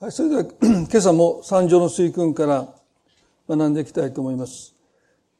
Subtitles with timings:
[0.00, 2.74] はい、それでは 今朝も三条の水訓から
[3.46, 4.74] 学んでいきたいと思います。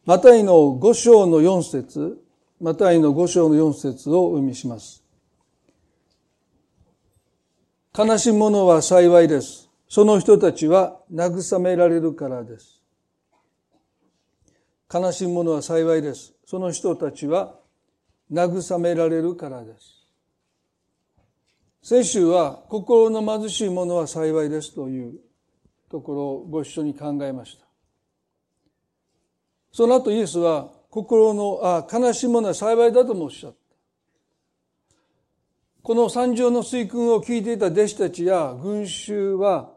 [0.04, 2.18] マタイの五章の四節、
[2.60, 5.02] マタイの五章の四節をお読みします。
[7.96, 9.70] 悲しむ者は幸いです。
[9.88, 12.82] その人たちは慰められるからです。
[14.92, 16.34] 悲しむ者は幸いです。
[16.44, 17.54] その人たちは
[18.30, 19.99] 慰められるからです。
[21.82, 25.14] 先週は心の貧しい者は幸いですという
[25.90, 27.66] ところをご一緒に考えました。
[29.72, 33.58] その後イエスは心の、あ、悲しい者は幸いだともおっしゃった。
[35.82, 39.70] この三条の水訓を聞いていた弟子たちや群衆は、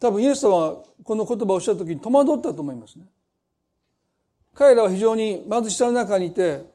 [0.00, 3.04] 多分イエス様はこの言葉をおっしゃった時に戸惑ったと思いますね。
[4.54, 6.71] 彼らは非常に貧しさの中にいて、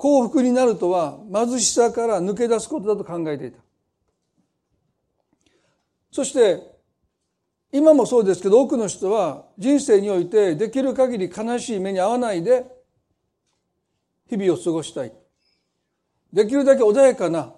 [0.00, 3.58] 幸福になるとは貧しさから抜け出すことだと考えていた。
[6.10, 6.62] そして、
[7.70, 12.64] 今もそうですけど、多くの人は人生においてできる限り悲しい目に遭わないで
[14.30, 15.12] 日々を過ごしたい。
[16.32, 17.52] できるだけ穏やかな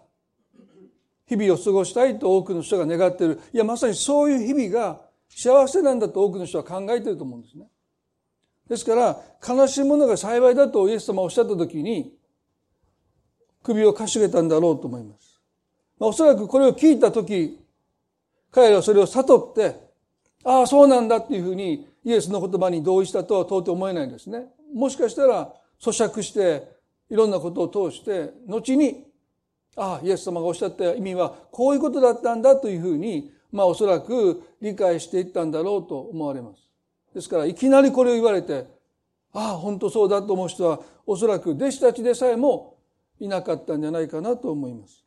[1.28, 3.38] 日々を過ごしたいと多くの人が願っている。
[3.52, 7.68] いや、まさにそういう日々が幸せなんだと多くの人は考えていると思うんですね。
[8.68, 12.20] ですから、悲しむのが幸いだとイエス様はおっしゃったときに、
[13.62, 15.41] 首をかしげたんだろうと思います。
[15.98, 17.58] まあ、おそらくこれを聞いたとき、
[18.50, 19.80] 彼らはそれを悟って、
[20.44, 24.46] ああ、そうなんだっていうふうにイエスの言葉に同意したとは到底思えないんですね。
[24.74, 26.70] もしかしたら咀嚼して、
[27.08, 29.05] いろんなことを通して、後に、
[29.77, 36.62] ああ、イエス様がおっしゃった意味はこういうことだったんだというふうに、まあおそらく理解していったんだろうと思われます。
[37.14, 38.66] ですから、いきなりこれを言われて、
[39.33, 42.71] ああ、本当そうだと思う人は、おそらく弟子たちでさえも
[43.22, 45.04] いなかったんじゃないかなと思います。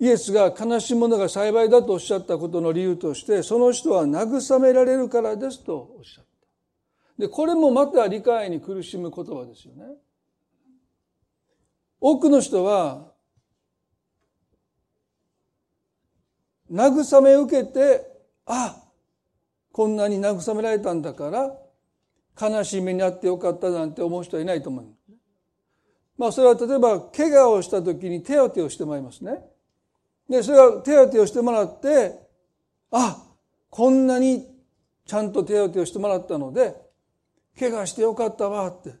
[0.00, 6.30] イエスが悲しむ者が幸いだとおっしゃったことの理由として、その人は慰められるからですとおっしゃった。
[7.16, 9.84] で、これもまた理解に苦しむ言葉ですよね。
[12.00, 13.12] 多くの人は、
[16.72, 18.04] 慰め受けて、
[18.46, 18.82] あ、
[19.70, 21.56] こんなに慰められたんだから
[22.40, 24.86] 悲しい目にあってよかったなんて思う人はいないと思い
[26.20, 26.26] ま。
[26.28, 29.42] あそれは例えば怪我をした時に手当てをしてもらいますね。
[30.28, 32.20] で、それは手当てをしてもらって、
[32.90, 33.24] あ、
[33.70, 34.46] こんなに
[35.06, 36.76] ちゃんと手当てをしてもらったので、
[37.58, 38.94] 怪我してよかったわって。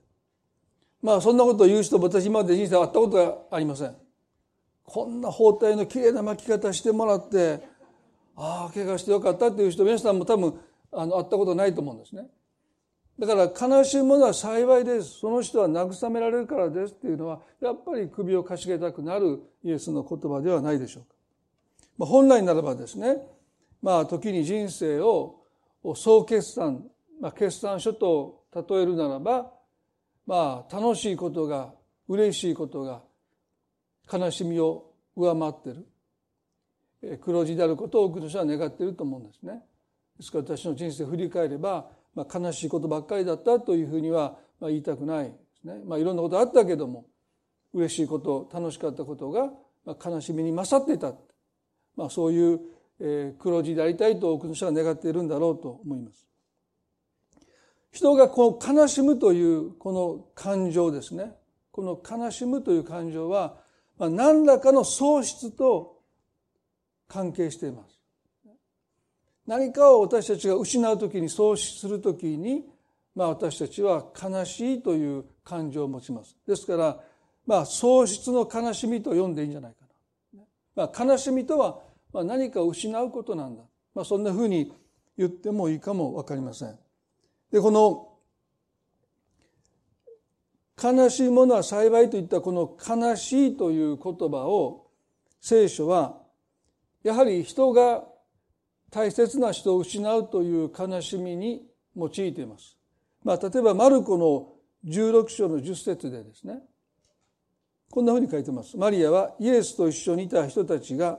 [1.02, 3.94] まあそんなことを言う人私今まで人生会ったことがありません。
[4.84, 7.60] こんな包帯の綺麗な巻き方してもらって、
[8.34, 10.58] ああ、怪我してよかったっていう人、皆さんも多分、
[10.90, 12.26] あの、会ったことないと思うんですね。
[13.20, 15.18] だから悲しむものは幸いです。
[15.18, 21.14] その人は慰められるからですっていうのは、やっぱり首をかしげたくなるイエスの言葉ではないでしょうか。
[21.98, 23.18] まあ、本来ならばですね、
[23.82, 25.44] まあ時に人生を
[25.94, 26.86] 総決算、
[27.20, 29.52] まあ、決算書と例えるならば、
[30.26, 31.74] まあ楽しいことが、
[32.08, 33.02] 嬉しいことが、
[34.10, 35.78] 悲しみを上回って
[37.04, 37.18] る。
[37.20, 39.62] 黒字であることを多くの人は願っていると思うんですね。
[40.16, 45.80] ですから私の人生を振り返れば、まあ、悲しいことばっかりだったというふうにはまあ言いたくないですね。
[45.84, 47.06] まあいろんなことあったけども、
[47.72, 49.50] 嬉しいこと、楽しかったことが
[49.84, 51.14] まあ悲しみに勝っていた。
[51.96, 52.60] まあそういう
[53.38, 56.26] 黒字でありたいと多くの人は願っているんだろうと思います。
[57.92, 61.34] 人がこの悲しむというこの感情ですね。
[61.72, 63.58] この悲しむという感情は、
[63.98, 66.02] まあ、何らかの喪失と
[67.08, 67.99] 関係しています。
[69.50, 72.62] 何かを私たちが失う時に喪失する時に、
[73.16, 76.36] まあ、私たちは悲しいという感情を持ちます。
[76.46, 77.00] ですから、
[77.48, 79.78] まあ、喪失の悲しみと読んでいいんじゃないか
[80.36, 80.44] な。
[80.76, 81.80] まあ、悲しみとは、
[82.12, 83.64] まあ、何かを失うことなんだ。
[83.92, 84.72] まあ、そんなふうに
[85.18, 86.78] 言ってもいいかもわかりません。
[87.50, 88.06] で、この
[90.80, 94.86] 悲しいものは幸いといったこの悲しいという言葉を
[95.40, 96.18] 聖書は
[97.02, 98.04] やはり人が
[98.90, 101.62] 大切な人を失うという悲しみに
[101.96, 102.76] 用いています。
[103.22, 104.52] まあ、例えばマルコの
[104.84, 106.60] 16章の10節でですね、
[107.90, 108.76] こんなふうに書いてます。
[108.76, 111.18] マリアはイエスと一緒にいた人たちが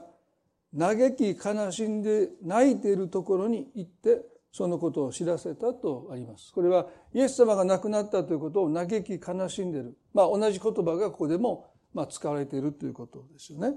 [0.76, 6.52] 嘆き悲しんで泣いているところに行ってそのことを知らせたとあります。
[6.52, 9.96] これはイエス様が亡くなったということを嘆き悲しんでいる。
[10.12, 13.76] まあ同じ言葉がここでもまあ使われているということですよね。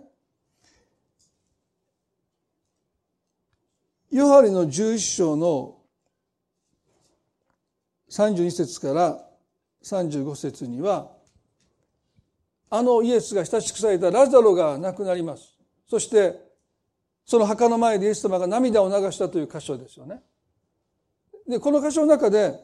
[4.16, 5.76] ヨハネの11章の
[8.10, 9.20] 32節から
[9.84, 11.12] 35節には、
[12.70, 15.58] あのイエスが親しくされたラザロが亡くなります。
[15.86, 16.40] そして、
[17.26, 20.22] その墓の前でイエス様が涙を流したという箇所ですよね。
[21.46, 22.58] で、この箇所の中で、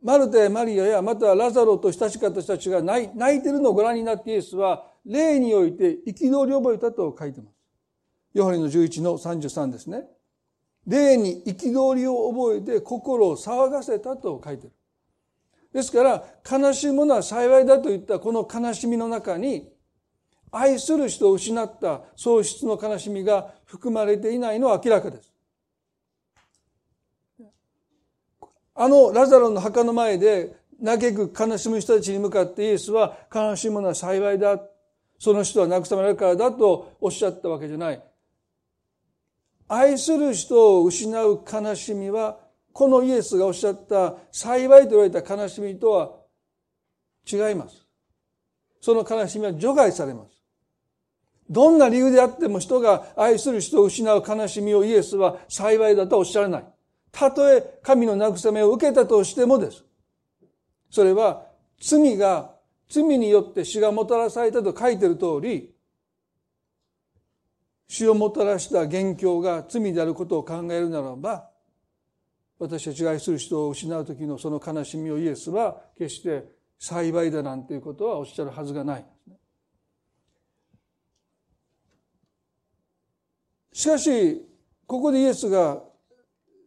[0.00, 7.53] マルテ、マリアやまたラザロと親しかった人たちが泣いているのをご覧になってイエスは霊において憤りを覚えたと書いてます。
[8.34, 10.04] ヨハネの11の33ですね。
[10.86, 14.72] 霊に憤りを覚えて心を騒がせたと書いてる。
[15.72, 19.72] ですから、悲しむのは幸いだといったこの悲しみの中に、
[20.52, 25.32] 愛する人を失った喪失の悲しみが含まれていないのは明らかです。
[28.76, 34.60] あのラザロの墓の前で嘆く悲しむ人たちに向かってイエスは悲しむのは幸いだ。
[35.18, 38.02] その人は慰められるからだとおっしゃったわけじゃない。
[39.68, 42.38] 愛する人を失う悲しみは
[42.72, 46.12] このイエスがおっしゃった幸いと言われた悲しみとは
[47.30, 47.86] 違います。
[48.80, 50.34] その悲しみは除外されます。
[51.48, 56.64] どんな理由であっても人が愛する人を失う悲しみをイエスは幸いだとおっしゃらない。
[57.12, 59.84] たとえ神の慰めを受けたとしてもです。
[60.90, 61.46] それは
[61.80, 62.52] 罪が、
[62.88, 65.73] 罪によって死がもたらされたと書いている通り、
[67.86, 71.50] 死をもたらした元凶が罪であることを考えるならば、
[72.58, 76.44] 私たちが愛する人を失う時のその悲しみをイエスは決して
[76.78, 79.06] 幸いだなんていうことはおっしゃるはずがない。
[83.72, 84.46] しかし、
[84.86, 85.82] ここでイエスが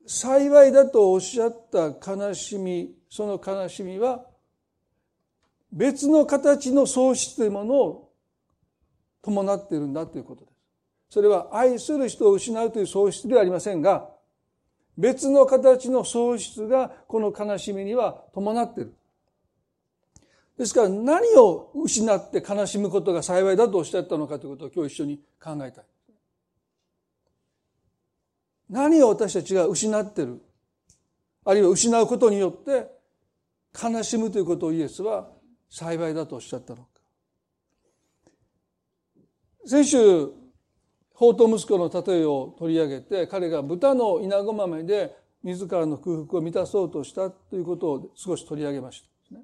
[0.06, 4.26] 幸いだとおっしゃった悲しみ、その悲しみは
[5.72, 8.14] 別の形の喪失というものを
[9.22, 10.47] 伴っているんだということ。
[11.10, 14.10] それは愛する人を失うという喪失ではありませんが、
[14.98, 18.94] 別の形の喪失がこの悲しみには伴っている。
[20.58, 25.86] ですから何を失って悲しむことが幸いだとおっしゃったのかということを今日一緒に考えたい。
[28.70, 30.42] 何を私たちが失ってる
[31.46, 32.92] あるいは失うことによって
[33.82, 35.30] 悲しむということをイエスは
[35.70, 36.88] 幸いだとおっしゃったのか。
[39.66, 40.32] 先週
[41.18, 49.40] 法と息子の例えを取り上げて彼が豚の稲子豆で自らの空腹を満たそうとしたということを少し取り上げました。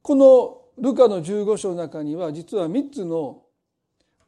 [0.00, 3.42] このルカの15章の中には実は3つの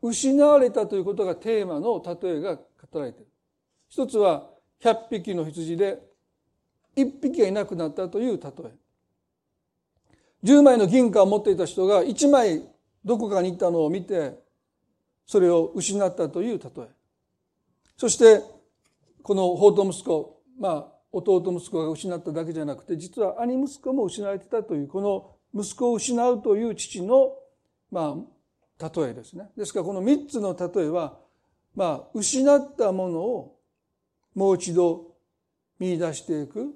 [0.03, 2.63] 失われたということがテーマの例えが語
[3.01, 3.31] られている。
[3.89, 4.51] 一つは
[4.83, 6.03] 100匹の羊で
[6.97, 8.86] 1匹がいなくなったという例え。
[10.47, 12.63] 10枚の銀貨を持っていた人が1枚
[13.05, 14.39] どこかに行ったのを見て、
[15.27, 16.89] それを失ったという例え。
[17.97, 18.43] そして、
[19.23, 27.33] この法と息子、まあ、弟息子が失っただけじゃなくて、実は兄息子も失われてたという、この息子を失うという父の、
[27.91, 28.17] ま
[28.81, 29.49] あ、例えですね。
[29.57, 31.19] ですから、この3つの例えは、
[31.75, 33.59] まあ、失ったものを
[34.35, 35.17] もう一度
[35.79, 36.75] 見出していく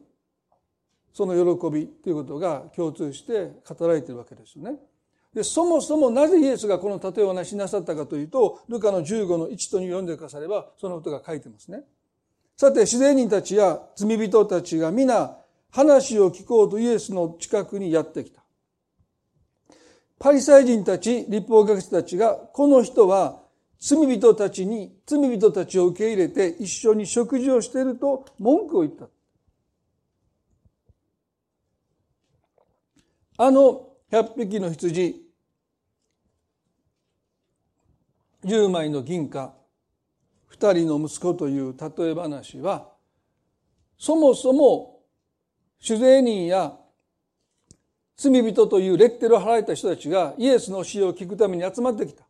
[1.12, 4.78] その喜びということが共通して語られているわけですよね。
[5.34, 11.84] で、そもそもなぜイエスがこの例えをなしなさったかというと、ルカの15の1と2を読んでくだされば、そのことが書いてますね。
[12.56, 15.36] さて、自然人たちや罪人たちが皆
[15.70, 18.42] 話を聞こうとイエスの近くにやってきた。
[20.18, 23.40] パリサイ人たち、立法学者たちが、この人は
[23.78, 29.08] 罪人たちに、罪人たちを受け入れて一緒に食事をしていると文句を言った。
[33.42, 35.16] あの100匹の羊、
[38.44, 39.54] 10枚の銀貨、
[40.52, 42.90] 2人の息子という例え話は、
[43.98, 45.00] そもそも
[45.78, 46.76] 主税人や
[48.14, 52.24] 罪人というレッテルを払えた人たちがイエスの死を聞くために集まってきた。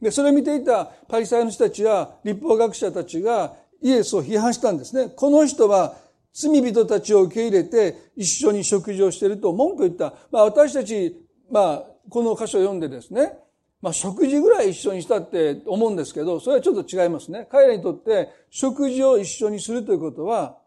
[0.00, 5.08] で、それを見ていたパリサイの人たちや立法学者たちがイエスを批判したんですね。
[5.16, 5.96] この人は
[6.34, 10.14] 罪人たちを受け入れて一緒に食事をしていると文句言った。
[10.32, 13.38] まあ私たち、まあこの箇所を読んでですね、
[13.80, 17.46] まあ食事ぐらい一緒にしたって思うんですけど、それはちょっと違いますね。
[17.52, 20.58] 彼らにとって食事を一緒にするということは、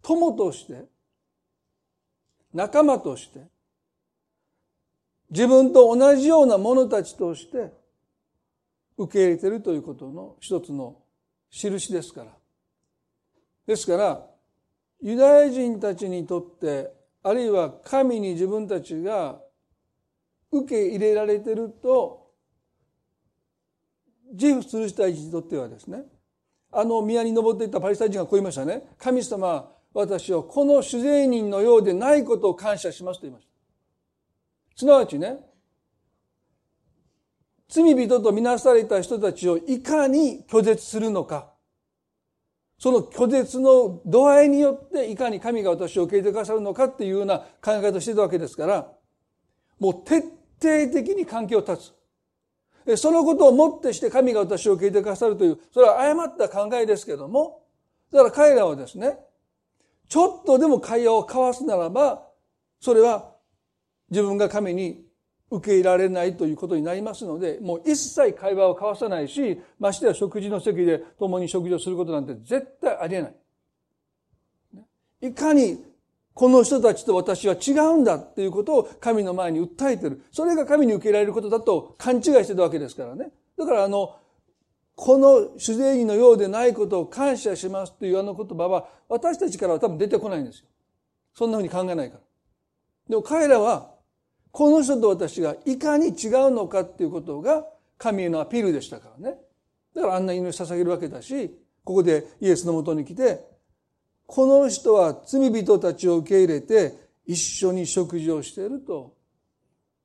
[0.00, 0.86] 友として、
[2.54, 3.40] 仲間として、
[5.30, 7.70] 自分と同じような者たちとして
[8.96, 10.96] 受け入れているということの一つの
[11.50, 12.30] 印ですから。
[13.66, 14.31] ですから、
[15.02, 16.92] ユダヤ人たちにとって
[17.22, 19.40] あるいは神に自分たちが
[20.50, 22.30] 受け入れられてると
[24.32, 26.04] 自負する人たちにとってはですね。
[26.74, 28.82] あの宮に登っていったパリサイ人がこう言いましたね。
[28.96, 33.52] 神様私はこの主税人のようでないことを感謝しますと言いました。
[34.76, 35.36] すなわちね、
[37.68, 41.51] 罪人とみなされた人たちをいかに拒絶するのか、
[42.82, 48.90] その拒絶の度合いによっていかに神が私を受け入れてくださるのかっていうような考え方をしてたわけですから、
[49.78, 51.92] もう徹底的に関係を断つ。
[52.96, 57.62] そのことをもってして神が私を受け入れてくださるという、それは誤った考えですけども、
[58.10, 59.16] だから彼らはですね、
[60.08, 62.26] ちょっとでも会話を交わすならば、
[62.80, 63.30] それは
[64.10, 65.04] 自分が神に
[65.52, 73.34] 受け入れられないということになりますので、もう一切会話を交わさないし、ましてや食事の席で共に食事をすることなんて絶対ありえない。
[75.28, 75.84] いかに
[76.32, 80.22] この人たちと私は違うんだっていうことを神の前に訴えてる。
[80.32, 83.30] それが神に受け入れられることだと勘違いしてたわけですからね。
[83.58, 84.16] だからあの、
[84.94, 90.66] この主税人のようでないことを感謝しますというあの言葉は私たちからは多分出てこないんですよ。
[91.34, 92.20] そんなふうに考えないから。
[93.10, 93.91] でも彼らは
[94.52, 97.66] この人と私がいかに違うのかっていうことが
[97.98, 99.38] 神へのアピールでしたからね。
[99.94, 103.44] だからあんな祈り捧げるわけだし、ここでイエスのもとに来て、
[104.26, 106.94] この人は罪人たちを受け入れて
[107.26, 109.14] 一緒に食事をしていると。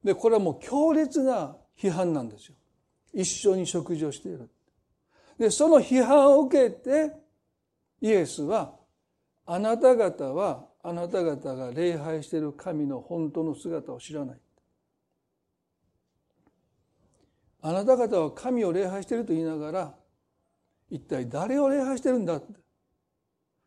[0.04, 2.56] で、これはもう強烈な批判なんですよ。
[3.14, 4.50] 一緒に食事をしている。
[5.38, 7.12] で、その批判を受けて、
[8.02, 8.76] イエスは、
[9.46, 14.38] あなた方は、あなた方が礼拝している神の本当の姿を知らない。
[17.62, 19.96] あなた方は神を礼拝していると言いながら、
[20.90, 22.40] 一体誰を礼拝してるんだ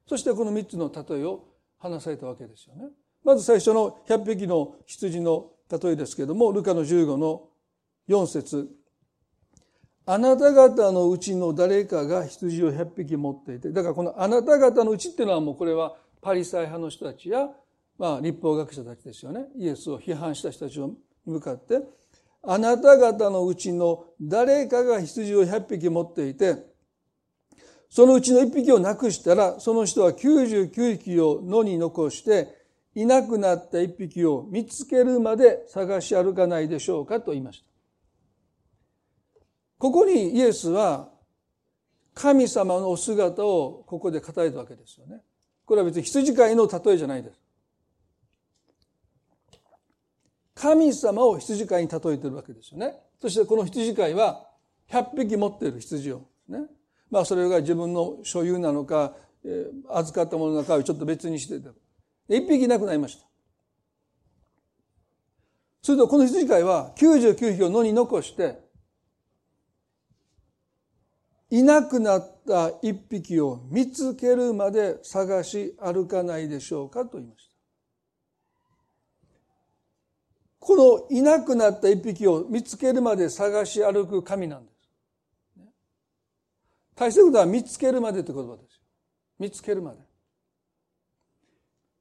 [0.06, 1.44] そしてこの三つの例えを
[1.78, 2.88] 話されたわけですよね。
[3.22, 7.48] まず最初の100匹の羊の例えですけれども、ルカの15の
[8.08, 8.68] 4節
[10.06, 17.48] あなた方のうちの誰かが羊を100匹持っていて、だからこのあなた方のうちっていうのはもうこれはパリサイ派の人たちや、
[17.98, 19.46] まあ立法学者たちですよね。
[19.56, 20.92] イエスを批判した人たちを
[21.24, 21.80] 向かって、
[22.42, 26.56] あなた方のうちの誰かが羊を100匹持っていて、
[27.90, 32.60] そのうちの1匹をなくしたら、その人は99匹を野に残して、
[32.94, 37.66] いなくなった1匹を見つけるまで探し歩かないでしょうかと言いました。
[39.78, 41.08] ここにイエスは
[42.14, 45.22] 神様のお姿をここで語れたわけですよね。
[45.70, 47.40] これは別に羊飼いの例えじゃないです。
[50.52, 52.96] 神様を羊飼いに例えてるわけですよね。
[53.22, 54.48] そしてこの羊飼いは
[54.90, 56.62] 100匹持っている羊をね。
[57.08, 61.68] まあそれが自分の所有なのか、えー、預かったものなのかをちょっと別にしてて。
[62.28, 63.26] 1匹いなくなりました。
[65.82, 68.58] するとこの羊飼いは99匹を野に残して
[71.48, 77.50] いなくなった一匹を見つけるまで探し歩かないでしょうかと言いました。
[80.58, 84.76] このいなくなった一匹を見つけるまで探し歩く神なんです。
[86.96, 88.80] 大切なことは見つけるまでって言葉ですよ。
[89.38, 89.98] 見つけるまで。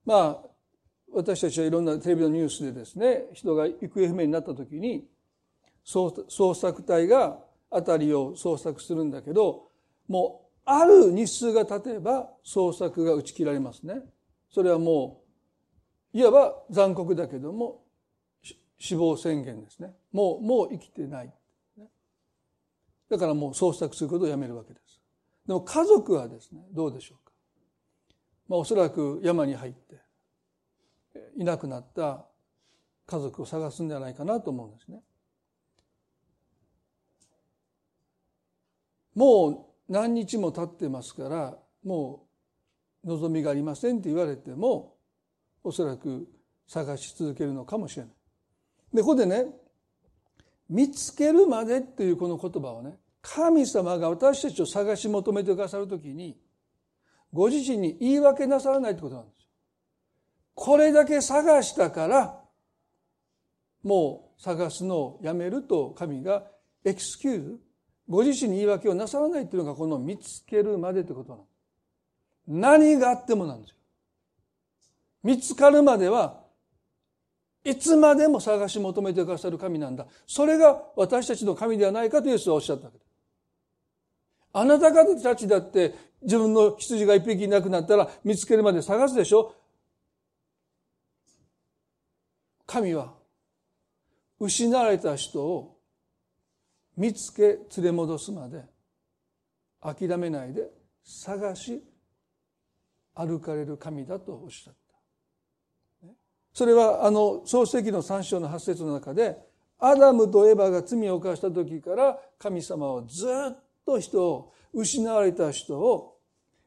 [0.03, 0.49] まあ、
[1.13, 5.07] 私たちはいろんなテレビのニュースでですね、人が行方不明になった時に、
[5.85, 7.39] 捜索隊が
[7.69, 9.68] 辺りを捜索するんだけど
[10.09, 14.01] もうある日数が経てば捜索が打ち切られますね。
[14.51, 15.21] それはも
[16.13, 17.83] ういわば残酷だけども
[18.77, 19.93] 死亡宣言ですね。
[20.11, 21.33] もうもう生きてない。
[23.09, 24.99] だからもう捜索することをやめるわけです。
[25.47, 27.31] でも家族はですねどうでしょうか。
[28.47, 30.01] まあおそらく山に入って
[31.35, 32.25] いなくなった
[33.05, 35.01] 家族を探すんじゃないかなと思うんですね。
[39.15, 42.27] もう何日も経ってますからも
[43.03, 44.95] う望みがありませんって言われても
[45.63, 46.27] おそらく
[46.67, 48.13] 探し続けるのかもしれない。
[48.93, 49.47] でここでね
[50.69, 56.37] 見つけるまでっていうこの言葉をね神様が私たちを探し求めてくださるときに
[57.33, 59.47] ご自身に言い訳なさらないってことなんですよ。
[60.53, 62.39] これだけ探したから
[63.83, 66.43] もう探すのをやめると神が
[66.83, 67.59] エクスキューズ
[68.09, 71.45] ご自身に言い訳をなさらないっていうのがこの見つけるまでってことなの。
[72.47, 73.75] 何があってもなんですよ。
[75.23, 76.41] 見つかるまでは
[77.63, 80.07] いつまでも探し求めてくださる神なんだ。
[80.25, 83.09] それが私たちの神ではないかとイエスはおっしゃったわけです。
[84.53, 89.53] あなた方たちだって自分の羊が一匹いなくなったら見つけるまで探すでしょ
[92.65, 93.13] 神は
[94.39, 95.78] 失われた人を
[96.99, 98.61] 見つけ連れ戻すまで
[99.81, 100.69] 諦めないで
[101.01, 101.81] 探し
[103.15, 106.09] 歩かれる神だとおっしゃった。
[106.53, 109.37] それはあの創世記の3章の8節の中で
[109.79, 116.17] アダムとエバが罪を犯した時から神様はずっと人を失われた人を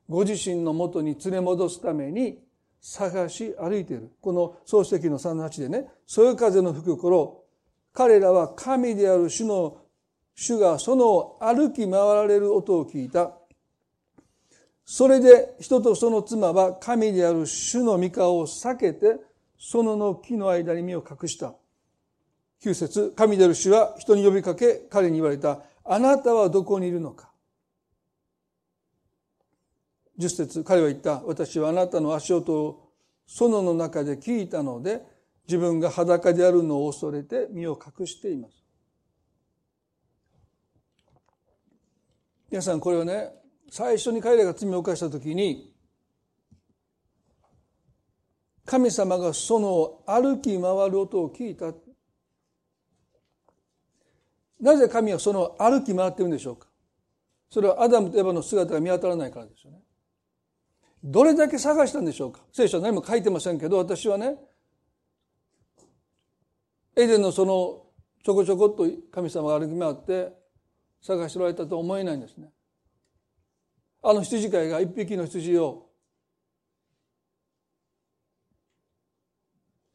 [0.08, 2.38] ご自身のもとに連れ戻すために
[2.80, 4.10] 探し歩いている。
[4.20, 7.44] この創世記の3の8でね、そよ風の吹く頃、
[7.92, 9.81] 彼らは神である主の、
[10.42, 13.30] 主がその歩き回られる音を聞いた。
[14.84, 19.20] それで人とその妻は神である主の御顔を避けて、
[19.56, 21.54] 園の木の間に身を隠した。
[22.64, 25.60] 9節神である主は人に呼びかけ、彼に言われた。
[25.84, 27.30] あなたはどこにいるのか
[30.18, 31.22] 10節彼は言った。
[31.24, 32.90] 私はあなたの足音を
[33.28, 35.02] 園の中で聞いたので、
[35.46, 38.61] 自分が裸であるのを恐れて身を隠しています。
[42.52, 43.30] 皆さんこれはね、
[43.70, 45.72] 最初に彼らが罪を犯した時に、
[48.66, 51.72] 神様がその歩き回る音を聞いた。
[54.60, 56.68] なぜ神はその歩き回ってるんでしょうか
[57.48, 59.78] それはアダムとエバの姿が見当たらないからですよね。
[61.02, 64.36] どれだけ探したんでしょうか聖書は何も書いてませんけど、私はね、
[66.96, 67.86] エデンのその
[68.22, 70.41] ちょこちょこっと神様が歩き回って
[71.02, 72.50] 探しておられたと思えないんですね。
[74.02, 75.88] あの羊飼いが一匹の羊を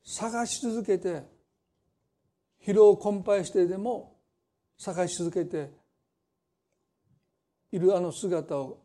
[0.03, 1.23] 探し続けて
[2.65, 4.17] 疲労困憊してでも
[4.77, 5.71] 探し続けて
[7.71, 8.83] いるあの姿を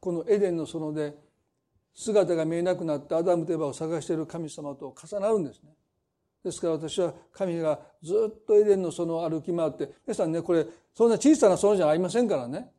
[0.00, 1.14] このエデンの園で
[1.94, 5.70] 姿が見えなくなったアダムとエバを探している神様と重なるんですね。
[6.42, 12.70] ですから私は神がずっとエデンの園を歩き回って皆さんねこれそんな小さな園じゃありませんからね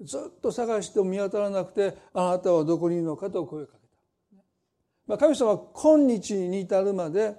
[0.00, 4.42] ずっと探しても見当たらなくてあなたはどこにいるのかと声をかけた。
[5.06, 7.36] まあ、神様は今日に至るまで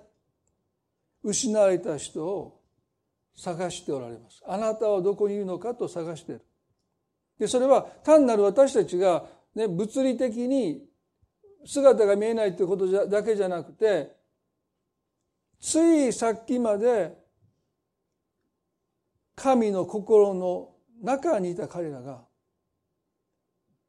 [1.23, 2.61] 失われた人を
[3.35, 4.41] 探しておられます。
[4.47, 6.41] あなたはどこにいるのかと探している。
[7.39, 10.85] でそれは単なる私たちが、ね、物理的に
[11.65, 14.15] 姿が見えないということだけじゃなくて
[15.65, 17.17] ついさっきまで
[19.35, 20.69] 神の心の
[21.01, 22.21] 中にいた彼らが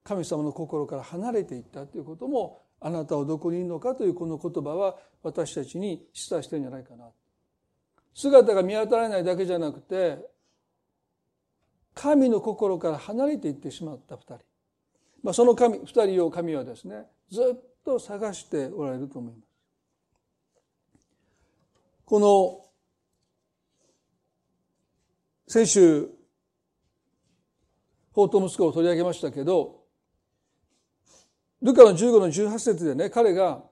[0.03, 7.11] 神様の心から離れていったということもあなたはどこにいるのかというこの言葉は私たちに示唆してるんじゃないかな。
[8.15, 10.17] 姿が見当たらないだけじゃなくて
[11.93, 14.39] 神の心から離れていってしまった二人。
[15.23, 19.46] まあ、その神二人を神はですねずっと探しておられると思います。
[22.07, 22.65] この
[25.47, 26.09] 先週
[28.13, 29.85] 法と息子を取り上げましたけど
[31.61, 33.63] ルカの15の18節でね彼が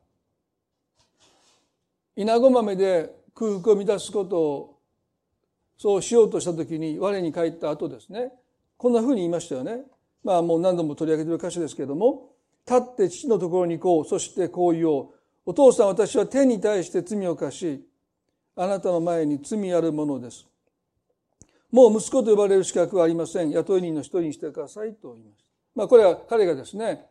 [2.15, 4.81] 稲子豆で空腹を満たすことを
[5.79, 8.33] そうしようとした時に我に返った後ですね
[8.77, 9.85] こんなふうに言いましたよね
[10.23, 12.35] まあもう何度も取り上げてる箇所ですけれども
[12.67, 14.05] 立って父のところに行こう。
[14.05, 15.09] そしてこう言おう。
[15.47, 17.87] お父さん私は天に対して罪を犯し、
[18.57, 20.47] あなたの前に罪あるものです。
[21.71, 23.51] もう息子と呼ばれる資格はありません。
[23.51, 25.45] 雇い人の一人にしてくださいと言いました。
[25.75, 27.05] まあこれは彼がですね、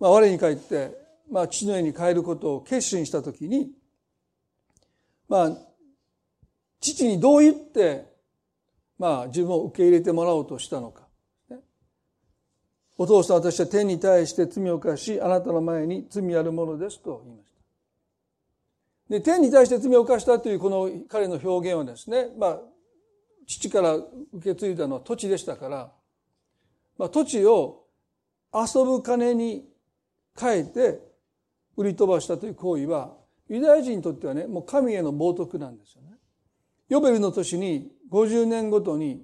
[0.00, 0.96] まあ我に帰って、
[1.30, 3.72] まあ父の家に帰ることを決心したときに、
[5.28, 5.56] まあ
[6.80, 8.06] 父にどう言って、
[8.98, 11.04] まあ自分を受け入れてもらおうとしたのか。
[12.96, 17.53] お父さん私は天に対して罪を犯し、あなたの前に罪あるものですと言いました。
[19.14, 22.60] で、天に対して罪を犯したというこの彼の表現はですね、まあ、
[23.46, 24.08] 父から受
[24.42, 25.92] け継いだのは土地でしたから、
[26.98, 27.84] まあ、土地を
[28.52, 29.68] 遊ぶ金に
[30.36, 30.98] 変えて
[31.76, 33.14] 売り飛ばしたという行為は、
[33.48, 36.16] ユダヤ人にとってはね、もう神への冒涜なんですよね。
[36.88, 39.22] ヨベルの年に50年ごとに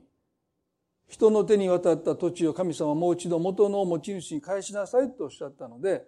[1.08, 6.06] 人の手に渡った土地を神様はもう一度元の持ち主に返しなさいとおっしゃったので、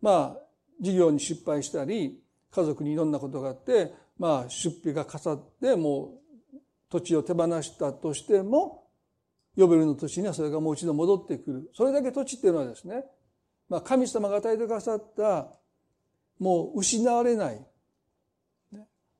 [0.00, 0.40] まあ、
[0.80, 2.20] 事業に失敗したり、
[2.56, 6.14] 家族にいろんなことがあって、まあ、出費がかさって、も
[6.54, 8.88] う土地を手放したとしても、
[9.56, 11.70] ヨベルの土地にはそれがもう一度戻ってくる。
[11.74, 13.04] それだけ土地っていうのはですね、
[13.68, 15.48] まあ、神様が与えてくださった、
[16.38, 17.66] もう失われない。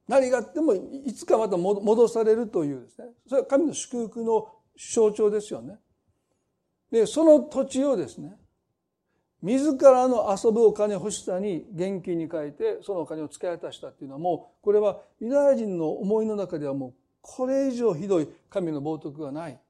[0.08, 3.08] 何があってもいつかまた戻されるというですね。
[3.28, 5.78] それは神の祝福の象徴ですよね。
[6.90, 8.38] で、その土地をですね、
[9.42, 19.60] 自らの遊ぶお金欲しさに現金に変えてそのお金を使い果たしたっていうのはもうこれはユダヤ人の思いの中ではもうこれ以上ひどい神の冒涜がない。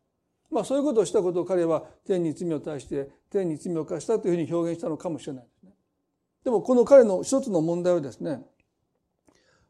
[0.50, 5.72] まあそういうことをしたことを彼は天に罪を対して天に罪を犯したというふうに表現したのかもしれないですね。
[6.44, 8.42] でもこの彼の一つの問題はですね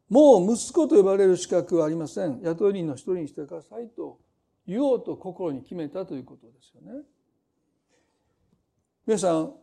[0.09, 2.39] もう息子と呼ばれる資格はありません。
[2.43, 4.19] 雇い人の一人にしてくださいと
[4.67, 7.03] 言おうと心に決めたということですよね。
[9.05, 9.53] 皆さん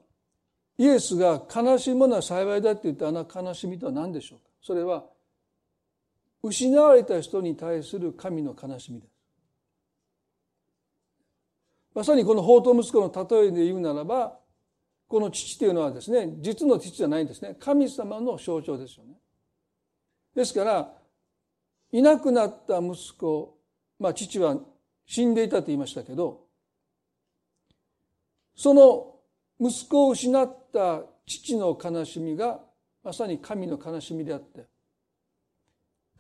[0.77, 4.47] イエスが悲しいものは幸いだって言ったあの悲しみとは何でしょうか？
[4.61, 5.05] それは
[6.43, 9.11] 失われた人に対する神の悲しみです。
[11.95, 14.37] まさにこの法と息子の例えで言うならば
[15.07, 17.57] この父というのはですね実の父じゃないんですね。
[17.61, 19.15] 神様の象徴ですよね。
[20.35, 20.93] ですから
[21.93, 23.57] いなくなった息子
[24.01, 24.57] まあ父は
[25.07, 26.41] 死んでいたと言いましたけど
[28.57, 29.14] その
[29.61, 32.61] 息子を失った父の悲しみが
[33.03, 34.67] まさに神の悲しみであって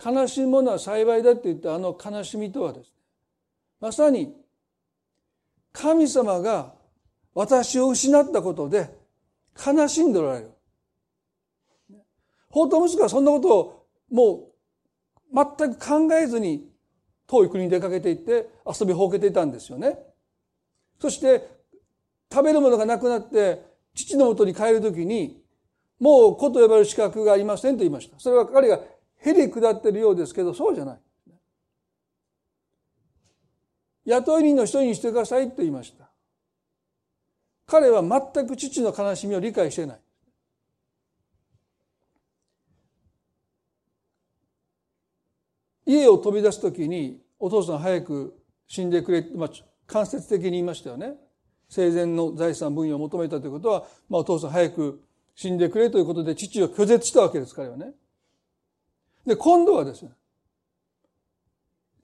[0.04, 2.92] 悲しむものは幸いだって言ったあの悲しみとはですね
[3.80, 4.34] まさに
[5.72, 6.74] 神様が
[7.34, 8.96] 私を失ったことで
[9.54, 10.50] 悲しんでおられる。
[12.48, 14.48] 法と息子はそんなことをも
[15.32, 16.70] う全く考えずに
[17.26, 19.98] 遠い国に出かけていって遊びほうけていたんですよね。
[21.00, 21.53] そして
[22.32, 25.40] 食べるものがなくなって父のもとに帰るときに
[26.00, 28.18] もう子と呼ばれる資格がありませんと言いました。
[28.18, 28.80] それは彼が
[29.16, 31.00] へり下ってるようですけどそうじゃない。
[34.06, 36.10] 雇い人の一人にしてくださいと言いました。
[37.66, 40.00] 彼は全く父の悲しみを理解していない。
[45.87, 49.50] 家を飛び出す時にお父さん早く死んでくれ、まあ、
[49.87, 51.14] 間接的に言いましたよね。
[51.74, 55.02] 生前の財産分与を求めたということは、まあ、お父さん早く
[55.34, 57.92] 死んでくれということで父を拒絶したわけです彼はね。
[59.26, 60.12] で、今度はですね、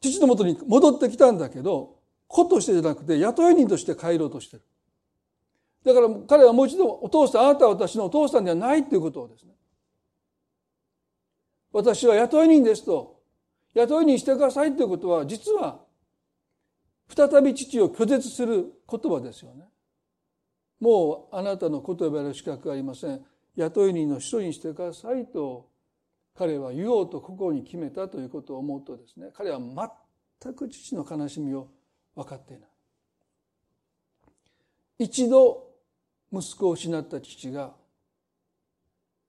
[0.00, 4.62] 父のもとに戻ってきたんだけど、子としてじゃなくて雇い人として帰ろうとしてる。
[5.84, 9.52] だから彼はもう一度お父さん、あなたは私のお父さんではないということをですね。
[11.72, 13.20] 私は雇い人ですと、
[13.74, 15.84] 雇い人してくださいということは、実は、
[17.14, 19.64] 再び父を拒絶する言葉ですよね。
[20.80, 23.24] もうあなたの言葉の資格はありません。
[23.56, 25.68] 雇い人の人にしてくださいと
[26.36, 29.58] 彼は言おうと心に決めたということを思うとですね彼は
[30.42, 31.68] 全く父の悲しみを
[32.14, 32.70] 分かっていない
[35.00, 35.68] 一度
[36.32, 37.74] 息子を失った父が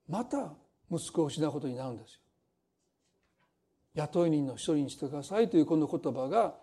[0.07, 0.53] また
[0.91, 2.19] 息子を失うことになるんですよ
[3.95, 6.55] 雇い人の一人にしてくださいというこの言葉が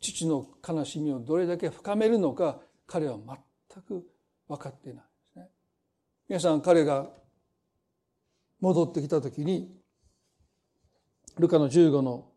[0.00, 4.06] 父の悲しみをどれだけ深めるのか彼は全く
[4.48, 5.48] 分かっていないですね。
[6.28, 7.08] 皆さん彼が
[8.60, 9.76] 戻ってきた時に
[11.38, 12.28] ルカの15の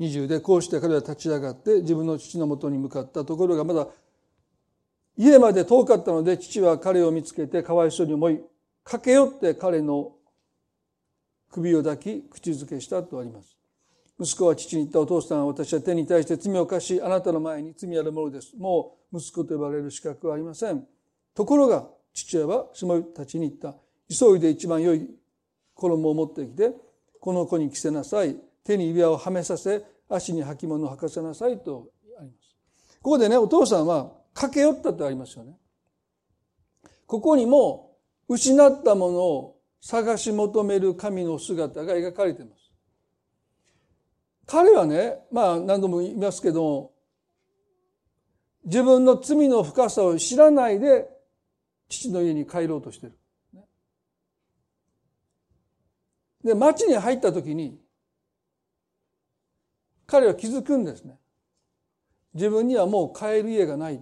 [0.00, 3.88] 20でこうして彼は立ち上がって自分の父のもとに向かったところがまだ
[5.16, 8.40] 家まで遠かったので父は彼を見つけてかわいそうに思い
[8.84, 10.12] 駆け寄って彼の
[11.50, 13.55] 首を抱き口づけしたとあります。
[14.18, 18.56] 息子は父に言ったお父さん私は手に対して罪を犯しあなたの前に罪あるものです。
[18.56, 20.86] もう息子と呼ばれる資格はありません。
[21.34, 25.10] ところが父親はしもたちに言った急いで一番良い
[25.74, 26.72] 衣を持ってきて
[27.20, 28.36] この子に着せなさい。
[28.64, 32.56] 手に指輪をはめさせ足に履物を履かせなさいとあります。
[33.02, 35.52] ここでねお父さんは駆け寄ったとありますよね。
[37.06, 37.96] ここにも
[38.28, 42.55] 失ったものを探し求める神の姿が描かれています。
[44.46, 46.92] 彼はねまあ何度も言いますけど
[48.64, 51.08] 自分の罪の深さを知らないで
[51.88, 53.18] 父の家に帰ろうとしてる
[56.46, 57.76] で、町に入った時に、
[60.06, 61.18] 彼は気づくんですね。
[62.34, 64.00] 自分にはもう帰る家がない。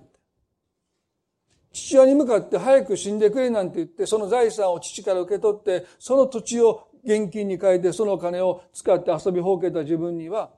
[1.73, 10.51] 父親に向かって早く死んでくれなんて言って、その財産を父から受け取って、その土地を現金に変えて、その金を使って遊びほうけた自分には、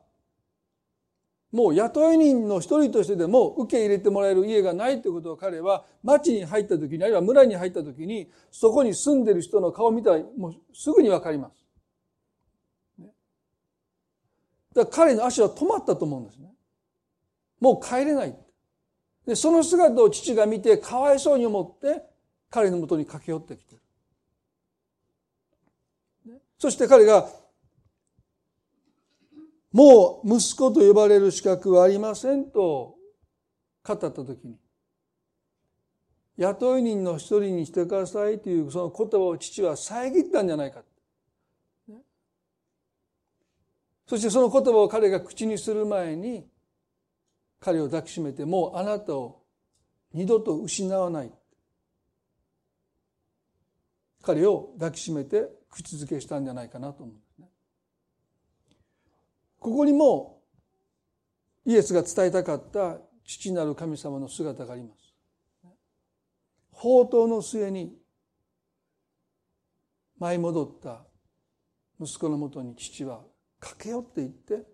[1.53, 11.67] もう雇い人の一人としてでも受け入れてもらえる家がないということを彼は町に入った時に、あるいは村に入った時に、そこに住んでる人の顔を見たら、もうすぐにわかります。
[14.75, 16.53] だ彼の足は止まったと思うんですね。
[17.61, 18.37] もう帰れない。
[19.27, 22.03] で、その姿を父が見てかわいそうに思って
[22.51, 23.81] 彼のもとに駆け寄ってきてる。
[26.59, 27.29] そして彼が
[29.73, 32.95] もう息子と呼ばれる資格はありませんと
[33.85, 34.57] 語った時に
[36.39, 40.83] 雇い人の一人にしてくださいというその言葉を父は遮ったんじゃないか。
[44.07, 46.47] そしてその言葉を彼が口にする前に
[47.59, 49.43] 彼を抱きしめてもうあなたを
[50.13, 51.33] 二度と失わない
[54.23, 57.49] 彼を抱きしめて口づけしたんじゃないかなと思うんですね。
[59.59, 60.41] ここにも
[61.67, 65.15] イエスが伝えたかった父なる神様の姿があります。
[66.73, 67.95] 宝刀の末に
[70.19, 71.05] 舞い戻った
[72.01, 73.23] 息子のもとに父は
[73.61, 74.67] 駆け寄っていって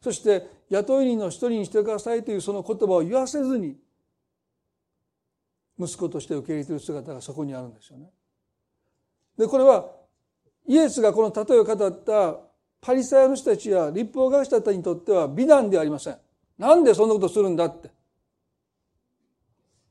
[0.00, 3.76] そして雇い人の一人にしてくださいというその言葉を言わせずに
[5.78, 8.10] 息子として受け入れている姿がそこにあるんですよね。
[9.36, 9.90] でこれは
[10.66, 12.36] イエスがこの例えを語った
[12.80, 16.18] パリサイの人たちや立法学者たちにとっては美談ではありません。
[16.58, 17.90] なんでそんなことするんだって。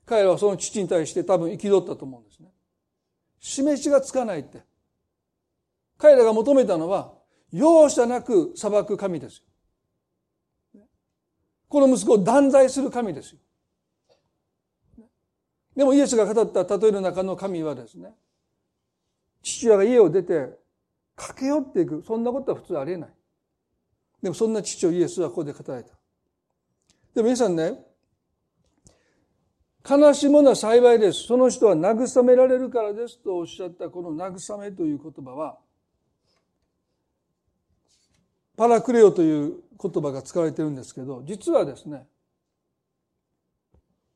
[0.06, 2.50] 彼らはその父に対して多分憤ったと思うんですね。
[3.40, 4.64] 示しがつかないって。
[5.98, 7.14] 彼らが求めたのは
[7.52, 9.44] 容赦なく裁く神です
[10.74, 10.84] よ。
[11.68, 13.40] この息子を断罪する神ですよ。
[15.76, 18.14] でもイエスが語った例えの中の神はですね、
[19.46, 20.50] 父親が家を出て
[21.16, 22.04] 駆け寄っていく。
[22.06, 23.10] そんなことは普通ありえない。
[24.24, 25.90] でもそんな父をイエスはここで語られた。
[27.14, 27.86] でも皆さんね、
[29.88, 31.28] 悲しむのは幸いです。
[31.28, 35.60] その人は慰められるからですとおっしゃったこの慰めという言葉は、
[38.58, 42.08] パラクレオという言葉が使われてるんですけど、実はですね、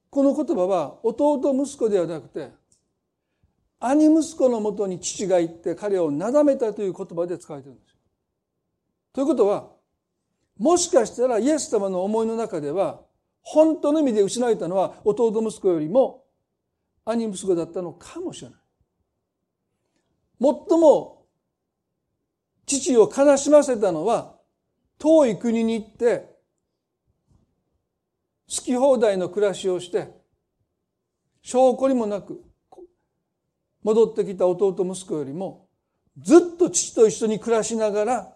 [0.10, 2.50] この言葉は弟息子ではなくて、
[3.80, 7.96] 兄息子のもとに父が行って彼をなだめたという言葉で使われてるんです。
[9.13, 9.70] ということは、
[10.58, 13.02] もしかしたらイエス様の思いの中では、
[13.42, 16.26] 本当の意味で失われたのは弟息子よりも
[17.06, 18.60] 兄息子だったのかもしれない。
[20.42, 21.26] 最も
[22.65, 24.36] 父を悲しませたのは
[24.98, 26.38] 遠い国に行って
[28.50, 30.12] 好き放題の暮らしをして
[31.42, 32.44] 証拠にもなく
[33.84, 35.68] 戻ってきた弟息子よりも
[36.18, 38.36] ずっと父と一緒に暮らしながら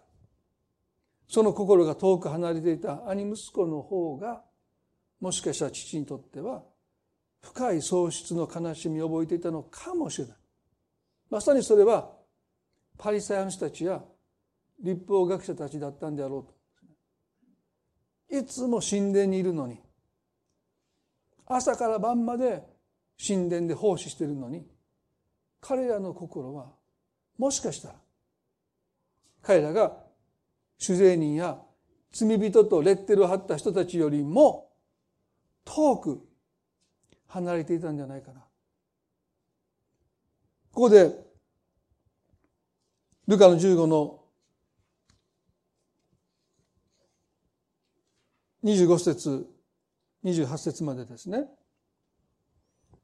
[1.28, 4.44] その心が遠く離れていた兄息子の方が
[5.20, 6.64] もしかしたら父にとっては
[7.42, 10.38] 深い喪失の悲しみを覚えていたのかもしれない。
[11.30, 12.12] まさにそれは
[12.98, 14.02] パリサイの人たちや
[14.82, 16.46] 立法学者たちだったんであろ
[18.30, 18.38] うと。
[18.38, 19.82] いつも神殿にいるのに
[21.46, 22.64] 朝から晩まで
[23.26, 24.66] 神殿で奉仕しているのに
[25.66, 26.68] 彼らの心は
[27.38, 27.96] もしかしたら
[29.42, 29.94] 彼らが
[30.78, 31.58] 主税人や
[32.12, 34.70] 罪人とレッテルを貼った人たちよりも
[35.64, 36.22] 遠く
[37.28, 38.42] 離れていたんじゃないかな。
[40.74, 41.12] ここで
[43.28, 44.20] ルカの15の
[48.66, 49.48] 25節
[50.26, 51.46] 28節までですね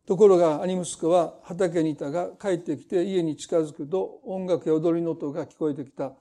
[0.09, 6.13] ところが兄息子は畑にいたが帰ってきて家に近づくと音楽や踊りの音が聞こえてきた。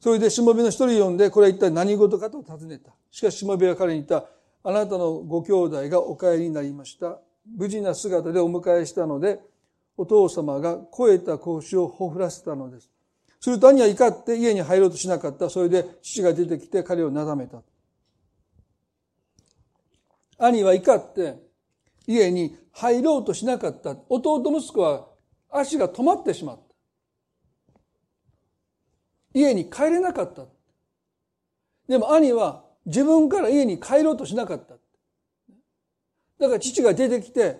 [0.00, 2.90] それでしもべの一人呼んでこれは一体何事かと尋ねた。
[3.08, 4.28] しかししもべは彼に言った。
[4.64, 7.20] あなたのご兄弟がお帰りになりました。
[7.56, 9.38] 無事な姿でお迎えしたので
[9.96, 12.90] お父様が肥えた格子をほふらせたのです。
[13.38, 15.50] すると兄は怒って家に入ろうとしなかった。
[15.50, 17.62] それで父が出てきて彼をなだめた。
[20.36, 21.36] 兄は怒って
[22.08, 23.96] 家に入ろうとしなかった。
[24.10, 25.08] 弟息子は
[25.50, 26.62] 足が止まってしまった。
[29.32, 30.44] 家に帰れなかった。
[31.88, 34.74] でも兄は自分から家に帰ろうとしなかった。
[36.38, 37.58] だから父が出てきて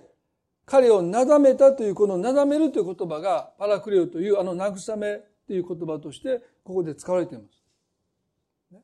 [0.66, 8.82] 彼をなだめたというこのなだめるという言葉がパラクレオというあの慰めという言葉としてここで使われています。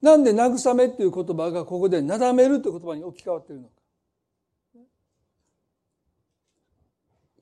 [0.00, 3.79] なんで慰めっていう言葉がここでなだめるという言葉に置き換わっているのか。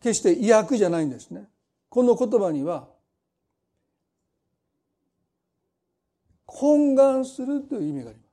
[0.00, 1.48] 決して意訳じゃないんですね。
[1.88, 2.88] この言葉には、
[6.46, 8.28] 懇願するという意味があります。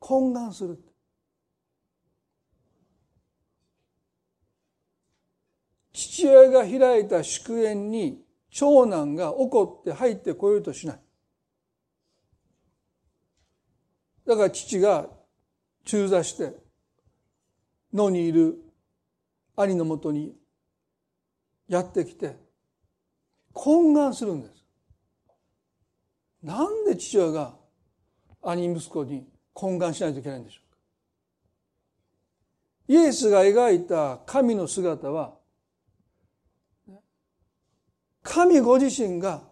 [0.00, 0.82] 懇願する。
[5.92, 11.00] 父親が開いた祝宴に長男が怒って入ってこようとしない。
[14.26, 15.08] だから父が
[15.84, 16.54] 中座して
[17.92, 18.58] 野にいる
[19.60, 20.36] 兄のもとに
[21.68, 22.36] やってきて
[23.52, 24.64] 懇願するんです。
[26.44, 27.56] なんで父親が
[28.40, 30.78] 兄息子に懇願しないといけないんでしょうか
[32.86, 35.34] イエスが描いた神の姿は
[38.22, 39.42] 神ご自身が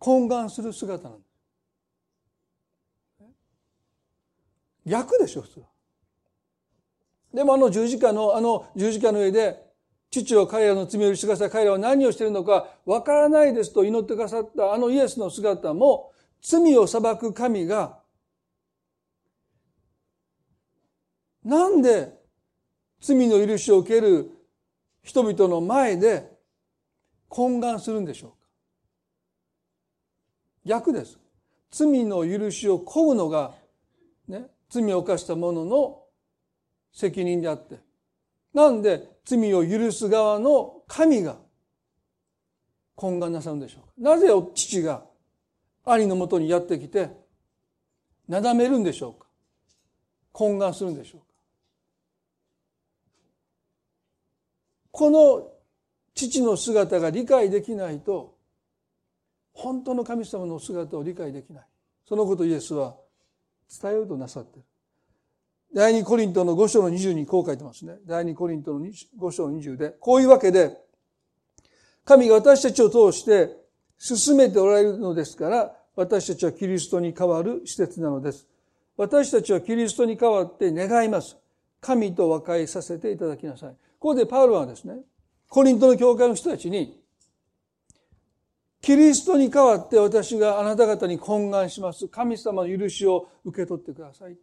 [0.00, 1.28] 懇願する姿なんです。
[4.86, 5.66] 逆でしょ普通は。
[7.38, 9.64] でもあの十字架のあの十字架の上で
[10.10, 11.50] 父は彼らの罪を許してください。
[11.50, 16.10] 彼らは何をしているのかわからないですと祈ってくださったあのイエスの姿も
[16.42, 18.00] 罪を裁く神が
[21.44, 22.12] なんで
[23.00, 24.32] 罪の許しを受ける
[25.04, 26.28] 人々の前で
[27.30, 28.36] 懇願するんでしょうか？
[30.64, 31.20] 逆です。
[31.70, 33.54] 罪の許しを請うのが、
[34.26, 36.02] ね、罪を犯した者の
[36.98, 37.78] 責任であって、
[38.52, 41.36] なんで罪を許す側の神が
[42.96, 44.10] 懇願なさるんでしょうか。
[44.16, 45.04] なぜ父が
[45.84, 47.10] 兄のもとにやってきて、
[48.26, 49.28] なだめるんでしょうか。
[50.34, 51.26] 懇願するんでしょうか。
[54.90, 55.52] この
[56.16, 58.36] 父の姿が理解できないと
[59.52, 61.66] 本当の神様の姿を理解できない。
[62.08, 62.96] そのことイエスは
[63.80, 64.66] 伝えようとなさっている。
[65.74, 70.76] 第二コリントの5章の20にこう書いてますね第二コリントの5章の20でこういうわけで
[72.04, 73.56] 神が私たちを通して
[73.98, 78.46] 進めておられるのですから私たちはキリストに代わる施設なのです
[78.96, 81.36] 私たちはキリストに代わって願います
[81.80, 85.00] 神と和解させていただきなさいここでパウロはですね、
[85.48, 87.00] コリントの教会の人たちに、
[88.80, 92.06] キリストに代わって私があなた方に懇願します。
[92.06, 94.36] 神様の許しを受け取ってください。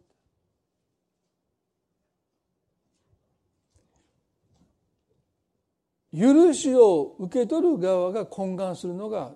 [6.18, 9.34] 許しを受け取る側が懇願するのが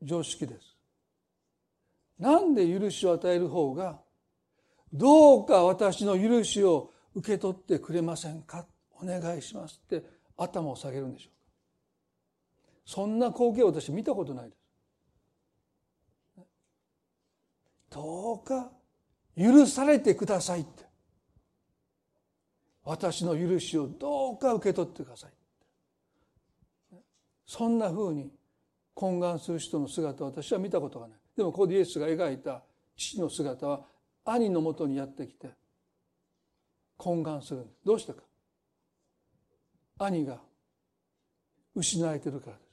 [0.00, 0.76] 常識です。
[2.18, 4.00] なんで許しを与える方が
[4.92, 8.64] どうか私の許しを受け取ってくれませんか？
[9.02, 10.04] お願いしますって
[10.36, 11.34] 頭を下げるんでしょうか？
[12.86, 14.58] そんな光景を私見たことないです。
[17.90, 18.70] どうか
[19.36, 20.83] 許されてくださいって。
[22.84, 25.30] 私の許しをどうか受け取ってください。
[27.46, 28.30] そんなふうに
[28.94, 31.18] 懇願する人の姿を私は見たことがない。
[31.36, 32.62] でもここでイエスが描いた
[32.96, 33.86] 父の姿は
[34.24, 35.48] 兄のもとにやってきて
[36.98, 37.80] 懇願するんです。
[37.84, 38.20] どうしてか。
[39.98, 40.40] 兄が
[41.74, 42.64] 失われてるからです。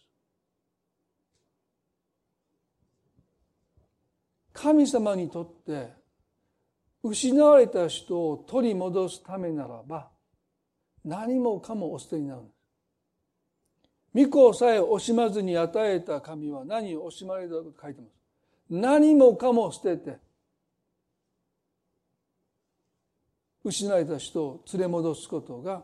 [4.54, 6.01] 神様にとって
[7.04, 10.10] 失われた人を取り戻すためならば
[11.04, 18.12] 何もかもお捨てになるんです御子さえ惜しまずに与えた神は何を惜しまれたと書いてます
[18.70, 20.18] 何もかも捨てて
[23.64, 25.84] 失われた人を連れ戻すことが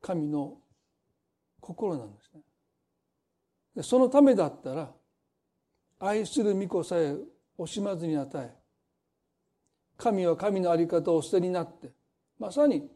[0.00, 0.54] 神の
[1.60, 2.30] 心なんです
[3.76, 3.82] ね。
[3.82, 4.90] そのためだったら
[5.98, 7.14] 愛する御子さえ
[7.58, 8.65] 惜しまずに与え
[9.96, 11.90] 神は神の在り方を捨てになって
[12.38, 12.88] まさに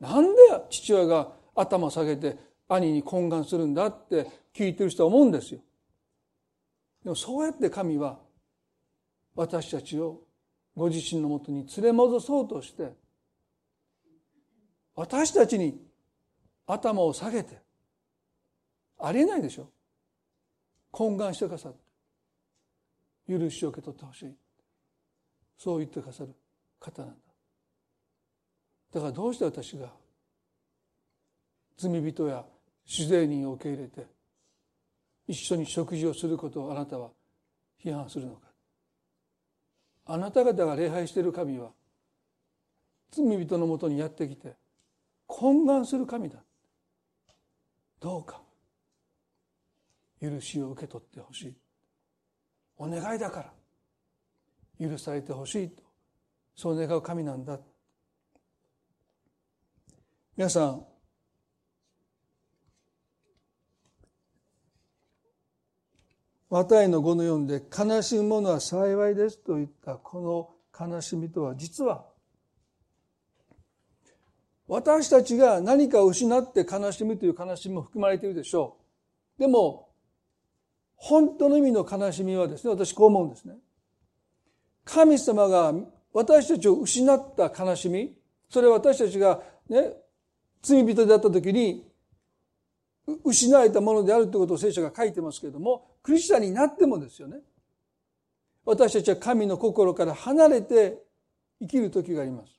[0.00, 2.36] なんで父親が頭下げて
[2.68, 5.60] 兄に懇願するんだって聞いてる人は思うんですよ。
[7.04, 8.18] でもそうやって神は
[9.34, 10.22] 私たちを
[10.76, 12.92] ご自身のもとに連れ戻そうとして
[14.94, 15.80] 私たちに
[16.66, 17.60] 頭を下げて
[18.98, 19.68] ありえないでしょ
[20.92, 21.72] 懇願してくださっ
[23.26, 24.34] て許しを受け取ってほしい
[25.58, 26.34] そう言ってくださる
[26.80, 27.16] 方なんだ。
[28.92, 29.88] だからどうして私が
[31.76, 32.44] 罪人や
[32.84, 34.06] 主税人を受け入れて
[35.26, 37.10] 一緒に食事をすることをあなたは
[37.82, 38.48] 批判するのか。
[40.04, 41.70] あなた方が礼拝している神は
[43.10, 44.54] 罪人のもとにやってきて
[45.28, 46.38] 懇願する神だ。
[48.00, 48.40] どうか
[50.20, 51.54] 許しを受け取ってほしい。
[52.76, 53.52] お願いだから。
[54.82, 55.82] 許されてほしいと
[56.54, 57.58] そう願う神なんだ
[60.36, 60.84] 皆さん
[66.50, 70.20] マタイの5の4で「悲しむ者は幸いです」と言ったこ
[70.78, 72.04] の悲しみとは実は
[74.68, 78.78] 私たちが何かを失って悲しむという悲しみも含まれているでしょ
[79.38, 79.40] う。
[79.40, 79.90] でも
[80.96, 83.58] 本当の意味の悲しみはですね私こう思うんですね。
[84.84, 85.72] 神様が
[86.12, 88.14] 私たちを失った悲しみ
[88.50, 89.92] それは私たちがね
[90.62, 91.84] 罪人であった時に
[93.24, 97.38] 失われたものであるということを聖書が書いてますけれども、クリスチャンになってもですよね。
[98.64, 101.02] 私たちは神の心から離れて
[101.60, 102.52] 生きる時があります。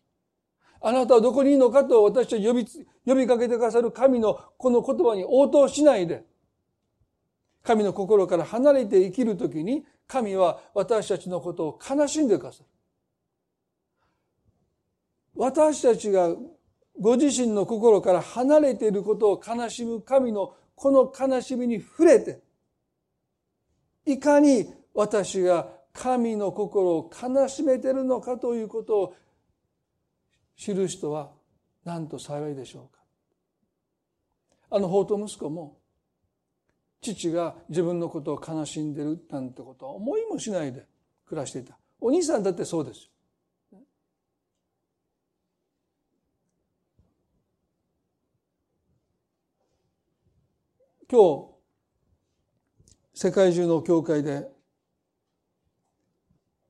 [0.81, 2.67] あなたはどこにいるのかと私たち呼び、
[3.05, 6.25] 呼びかけてくださる神のこの言葉に応答しないで、
[7.63, 12.65] 神の心から離れて生きるときに、神は私たちのことを悲しんでくださる。
[15.35, 16.35] 私たちが
[16.99, 22.41] ご自身の心から離れていることを悲しむ神のこの悲しみに触れて、
[24.05, 29.15] いかに私が神の心を悲しめているのかということを
[30.55, 31.31] 知る人は
[31.83, 33.01] なんと幸いでしょうか。
[34.69, 35.77] あの法と息子も
[37.03, 40.85] 父が自分のことを悲しんでるなんてことは思いもしないで
[41.25, 41.77] 暮らしていた。
[41.99, 43.09] お兄さんだってそうですよ。
[51.11, 51.53] 今日
[53.13, 54.47] 世界中の教会で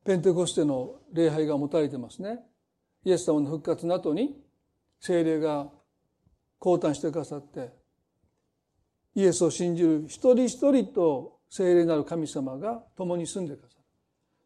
[0.04, 2.40] ペンテコステの礼拝が持たれてますね。
[3.04, 4.36] イエス様の復活の後に
[5.00, 5.70] 精霊が
[6.58, 7.72] 降誕してくださって
[9.14, 13.84] イエスを信じる一人一人と精霊なる神様が共に住んでくださる。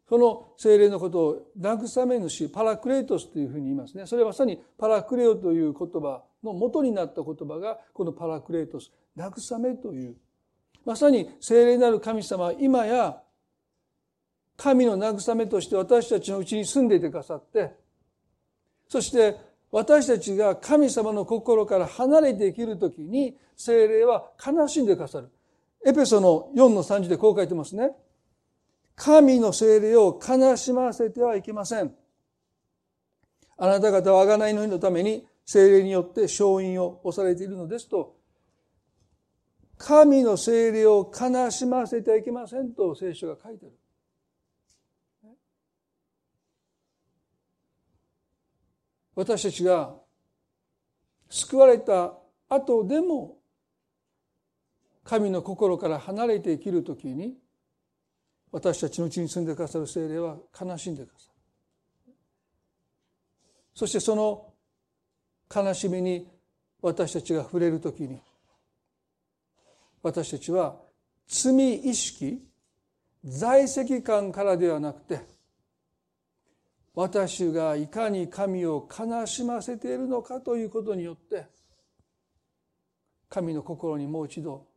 [0.07, 4.05] その精霊のことを慰め主、パラクレイトスというふうに言いますね。
[4.07, 10.15] それはまさにパラクレオという言葉の元になった言葉がこのパラクレイトス、慰めという。
[10.85, 13.21] まさに精霊なる神様は今や
[14.57, 17.71] 神の慰めとして私たちのうちに住んでいてくださって、
[18.87, 19.37] そして
[19.71, 25.29] 私たちが神様の心から離れて生きるときに精霊は悲しんでくださる。
[25.85, 27.91] エペソの4の30でこう書いてますね。
[28.95, 31.93] 神の精霊を悲しませてはいけません。
[33.57, 38.15] あなた方は贖いの日のために精霊によって勝因を押されているのですと、
[39.77, 43.75] 神の精霊を悲しませてはいけませんと聖書が書いてある。
[49.15, 49.95] 私たちが
[51.29, 52.13] 救われた
[52.47, 53.38] 後でも
[55.09, 57.33] 神の心から離れて生きるときに
[58.51, 61.29] 私たちのうちに住んでくださる精霊は悲しんでくださ
[62.05, 62.13] る。
[63.73, 64.53] そしてその
[65.53, 66.27] 悲しみに
[66.79, 68.21] 私たちが触れるときに
[70.03, 70.75] 私たちは
[71.27, 72.43] 罪意識
[73.25, 75.21] 在籍感からではなくて
[76.93, 81.47] 私がいかに神を悲しませているのかということによって
[83.27, 84.68] 神の心にもう一度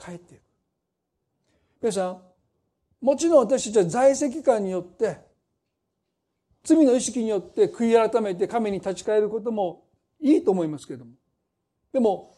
[0.00, 0.40] 帰っていく。
[1.82, 2.22] 皆さん
[3.00, 5.18] もちろん私たちは在籍感によって
[6.62, 9.84] 罪の意識によって悔い改めて神に立ち返ることも
[10.20, 11.12] いいと思いますけれども。
[11.92, 12.36] でも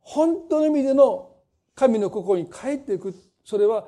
[0.00, 1.36] 本当の意味での
[1.74, 3.14] 神の心に帰っていく
[3.44, 3.86] それは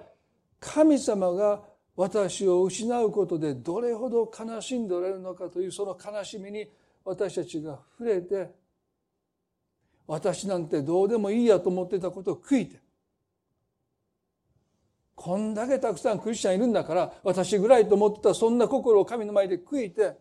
[0.59, 1.63] 神様が
[1.97, 6.67] 私を失うことでどれほど悲しんでおられるのかというその悲しみに
[7.05, 8.51] 私たちが触れて
[10.11, 12.81] 私なんてどうでもいいやと思ってたことを悔いて
[15.15, 20.17] こんだけたくさんクリスチャンいるんだから私ぐらいと思ってたそんな心を神の前で悔いて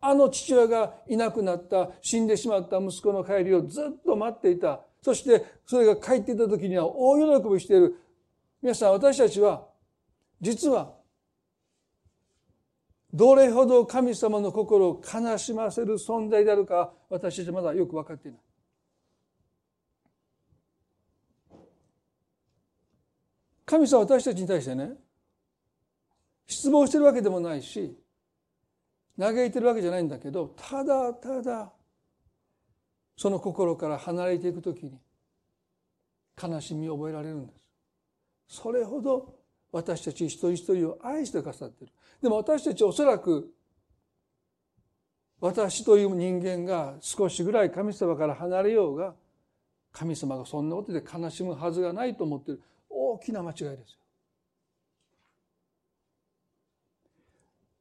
[0.00, 4.80] あの父親がいなくなった死んでしまった息子の帰りをずっと待っていた。
[5.00, 7.96] そしてそれが帰っていた時には大喜びしている。
[8.60, 9.64] 皆さん私たちは
[10.40, 10.92] 実は
[13.12, 18.40] どれほど神様の心を悲しませる存在であるか私たちまだよく分かっていない。
[23.66, 24.92] 神様は私たちに対してね
[26.46, 27.96] 失望してるわけでもないし
[29.18, 31.72] 嘆いてるわけじゃないんだけどただただ
[33.16, 34.98] その心から離れていくときに
[36.42, 37.62] 悲しみを覚えられるんです。
[38.48, 39.41] それほど
[39.72, 41.92] 私たち一人一人を愛してくださっている。
[42.20, 43.52] でも私たちおそらく
[45.40, 49.14] 私という人間が少しぐらい神様から離れようが
[49.90, 53.98] 神様がそんなことで悲しむはずがないと思っている大きな間違いですよ。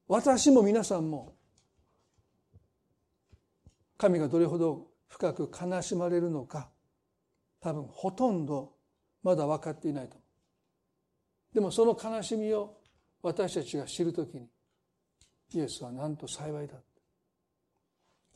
[0.07, 1.35] 私も皆さんも
[3.97, 6.69] 神がどれほど深く悲しまれるのか
[7.61, 8.73] 多分ほとんど
[9.23, 10.17] まだ分かっていないと
[11.53, 12.77] でもその悲しみを
[13.21, 14.47] 私たちが知るときに
[15.53, 16.75] イエスはなんと幸いだ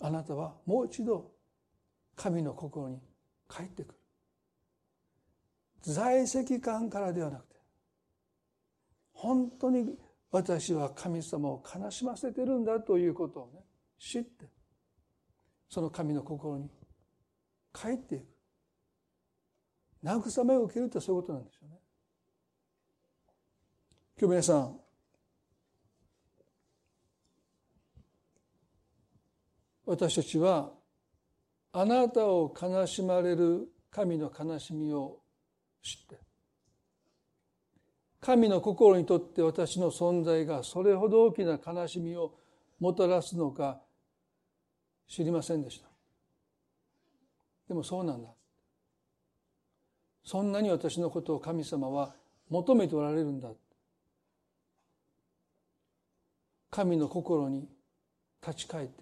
[0.01, 1.32] あなたはもう一度
[2.16, 2.99] 神の心に
[3.49, 3.99] 帰ってくる。
[5.82, 7.55] 在籍感からではなくて
[9.13, 9.97] 本当に
[10.32, 13.59] 私は神様を悲しませてるんだということをね
[13.99, 14.45] 知って
[15.70, 16.70] その神の心に
[17.74, 18.26] 帰っていく。
[20.03, 21.80] 慰めを受けるってそういうことなんですよね。
[24.18, 24.80] 今日皆さん
[29.86, 30.72] 私たちは
[31.74, 35.20] あなたを悲しまれる神の悲しみを
[35.84, 36.26] 知って
[38.22, 42.36] 神の心にとって私の存在がそれほど大きな悲しみを
[42.80, 43.82] もたらすのか
[45.09, 45.88] 知りませんでした。
[47.68, 48.30] でもそうなんだ。
[50.24, 52.16] そんなに私のことを神様は
[52.49, 53.49] 求めておられるんだ。
[56.76, 57.69] 神の心に
[58.45, 59.01] 立ち返って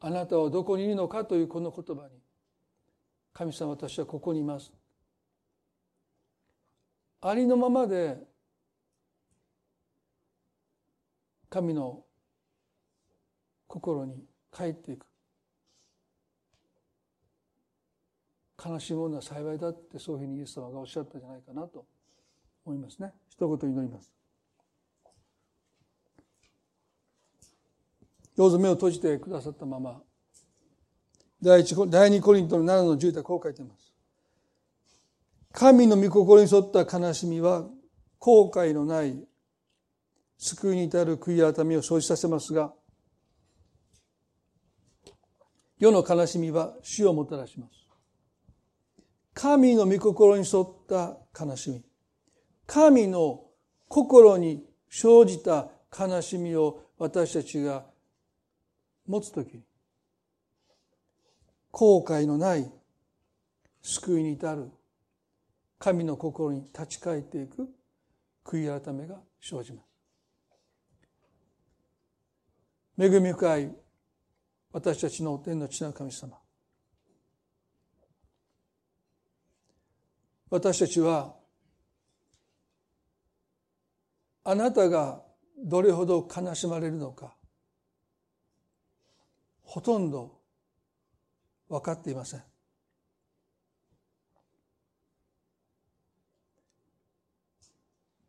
[0.00, 2.08] あなたはどこにいるのかというこの言葉に
[3.32, 4.72] 神様私はここにいます。
[7.20, 8.16] ありのままで
[11.48, 12.02] 神の
[13.68, 15.06] 心に帰っていく。
[18.64, 21.86] 悲しむのは幸いだってそういうふうにイエス様がおっしゃったんじゃないかなと
[22.64, 23.12] 思いますね。
[23.28, 24.23] 一言祈ります。
[28.36, 30.00] どうぞ目を閉じてくださったまま。
[31.42, 33.92] 第一第二コリントの7の10でこう書いています。
[35.52, 37.64] 神の御心に沿った悲しみは
[38.18, 39.24] 後悔のない
[40.38, 42.72] 救いに至る悔い改めを生じさせますが
[45.78, 47.72] 世の悲しみは死をもたらします。
[49.32, 51.82] 神の御心に沿った悲しみ。
[52.66, 53.42] 神の
[53.88, 57.84] 心に生じた悲しみを私たちが
[59.06, 59.62] 持つときに
[61.70, 62.70] 後悔のない
[63.82, 64.70] 救いに至る
[65.78, 67.68] 神の心に立ち返っていく
[68.44, 69.94] 悔い改めが生じます。
[72.96, 73.74] 恵み深い
[74.72, 76.38] 私たちの天の地の神様。
[80.50, 81.34] 私たちは
[84.44, 85.20] あなたが
[85.58, 87.34] どれほど悲しまれるのか
[89.64, 90.40] ほとんど
[91.68, 92.42] 分かっていません。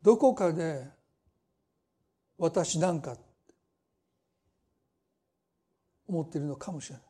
[0.02, 0.86] どこかで
[2.38, 3.16] 私なんか
[6.06, 7.04] 思っているのかもしれない。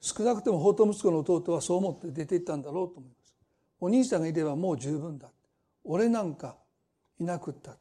[0.00, 3.34] 少なくとも法と息子の弟はそう思って出ていったんだろうと思います。
[3.80, 5.30] お兄さんがいればもう十分だ。
[5.84, 6.56] 俺なんか
[7.18, 7.76] いなくった。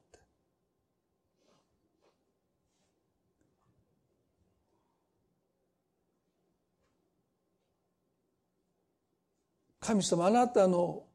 [9.88, 11.06] 神様あなたの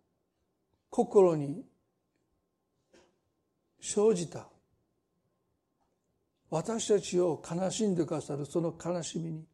[0.88, 1.62] 心に
[3.78, 4.48] 生じた
[6.48, 9.44] 私たちを悲しんでくださるその悲しみに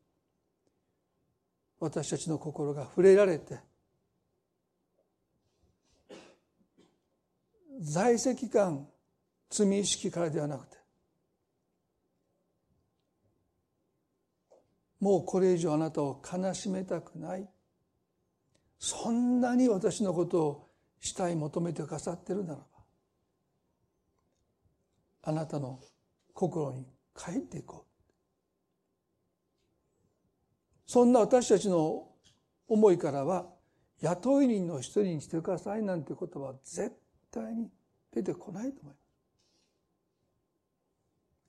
[1.80, 3.58] 私たちの心が触れられて
[7.80, 8.86] 在籍感
[9.50, 10.76] 罪意識からではなくて
[15.00, 17.48] もうこれ以上あなたを悲しめたくない。
[18.78, 20.68] そんなに私のことを
[21.00, 22.64] したい求めてくださってるならば
[25.22, 25.80] あなたの
[26.32, 27.88] 心に帰っていこう
[30.86, 32.08] そんな私たちの
[32.66, 33.46] 思いからは
[34.00, 36.92] 雇い人の一人にしてくださいなんて言葉は絶
[37.30, 37.68] 対に
[38.14, 39.08] 出てこないと思います。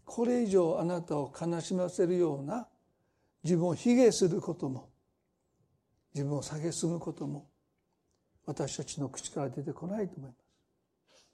[0.04, 2.68] これ以上あなたを悲しませるような
[3.44, 4.89] 自分を卑下することも
[6.20, 7.48] 自分を蔑むことも
[8.46, 11.26] 私たちの口から出てこないと思います。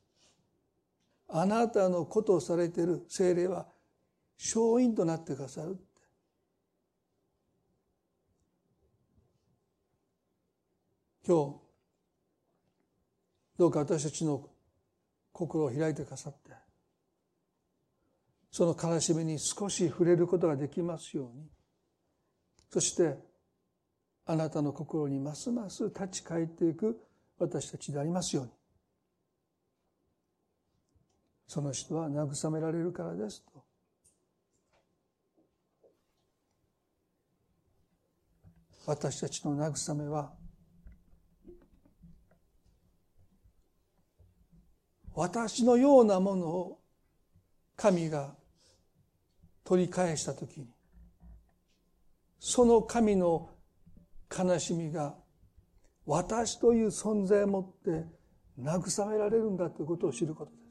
[1.28, 3.66] あなたのことをされている精霊は
[4.38, 5.76] 勝因となってくださる
[11.26, 11.56] 今日
[13.58, 14.48] どうか私たちの
[15.32, 16.52] 心を開いてくださって
[18.52, 21.48] その悲しみに少し触れることができますように
[22.70, 23.35] そして
[24.28, 27.00] あなたの心にますます立ち返っていく
[27.38, 28.52] 私たちでありますように。
[31.48, 33.64] その人は慰められるからですと。
[38.88, 40.34] 私たちの慰めは
[45.16, 46.80] 私のようなものを
[47.76, 48.36] 神が
[49.64, 50.68] 取り返した時に
[52.40, 53.55] その神の
[54.30, 55.16] 悲しみが
[56.06, 58.06] 私という存在をもって
[58.60, 60.66] 慰められるんだということを知ることです。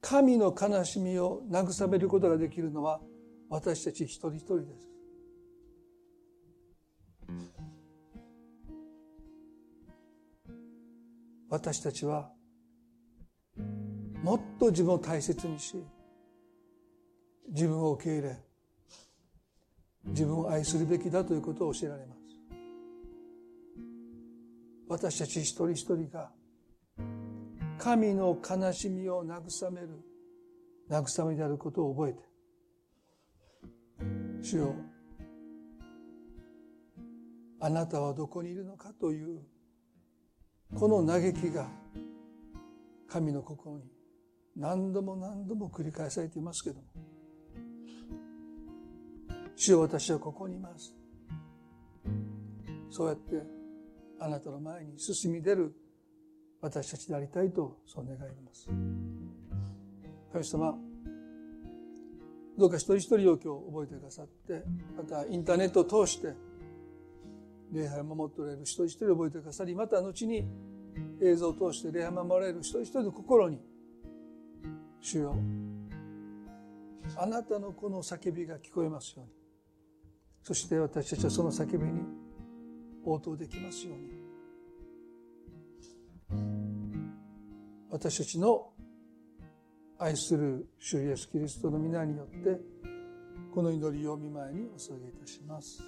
[0.00, 3.00] 神の悲しみを慰めることができるのは
[3.48, 4.88] 私たち一人一人です。
[11.48, 12.30] 私たちは
[14.22, 15.84] もっと自分を大切にし
[17.48, 18.43] 自分を受け入れ
[20.06, 22.24] 自分を愛するべきだということを教えられます。
[24.88, 26.30] 私たち一人一人が
[27.78, 29.88] 神の悲しみを慰める
[30.90, 32.18] 慰めであることを覚えて
[34.42, 34.74] 主よ
[37.60, 39.40] あなたはどこにいるのかという
[40.74, 41.68] この嘆きが
[43.08, 43.84] 神の心に
[44.56, 46.84] 何度も何度も繰り返されていますけども
[49.56, 50.94] 主よ私はここにいます。
[52.90, 53.42] そうやって
[54.20, 55.74] あなたの前に進み出る
[56.60, 58.68] 私たちでありたいとそう願います。
[60.32, 60.74] 神様
[62.56, 64.62] どうか一人一人を今日覚えてくださって
[64.96, 66.34] またインターネットを通して
[67.72, 70.44] 礼拝を守っておられる一人一人覚えてくださりまた後に
[71.20, 73.60] 映像を通して礼拝を守られる一人一人の心に
[75.00, 75.36] 主よ
[77.16, 79.43] あなたのこの叫びが聞こえますように。
[80.44, 82.02] そして私たちはその叫びに
[83.04, 84.24] 応答できますように
[87.90, 88.70] 私たちの
[89.98, 92.60] 愛する主イエスキリストの皆によって
[93.54, 95.82] この祈りを見舞いにお捧げいたします。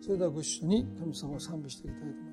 [0.00, 2.29] それではご一緒に神様を賛美していきたいと思います。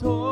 [0.00, 0.31] わ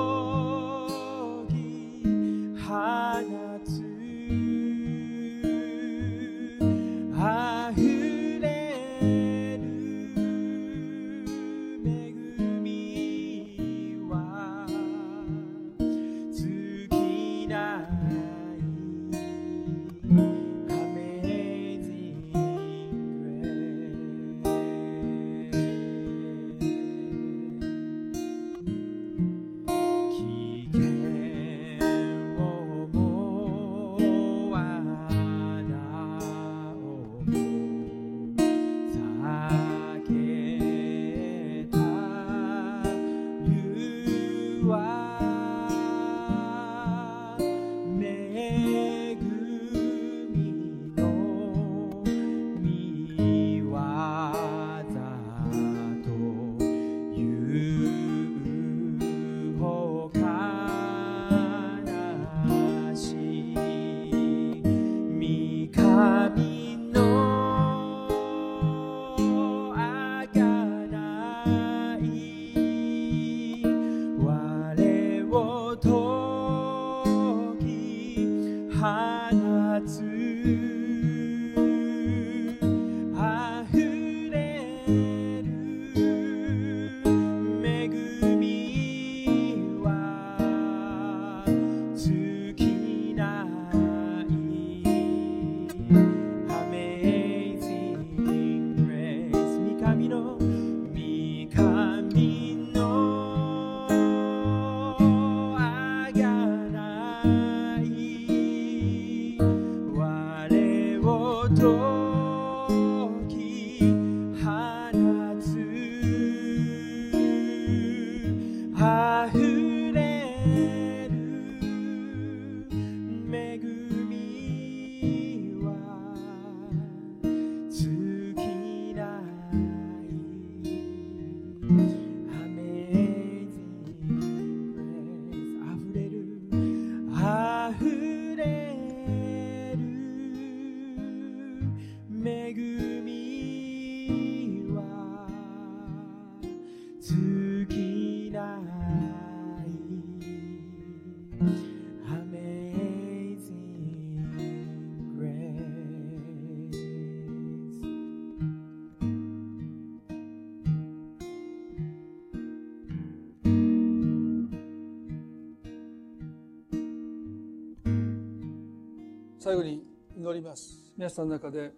[169.51, 169.83] 最後に
[170.17, 170.79] 祈ります。
[170.97, 171.73] 皆さんの中で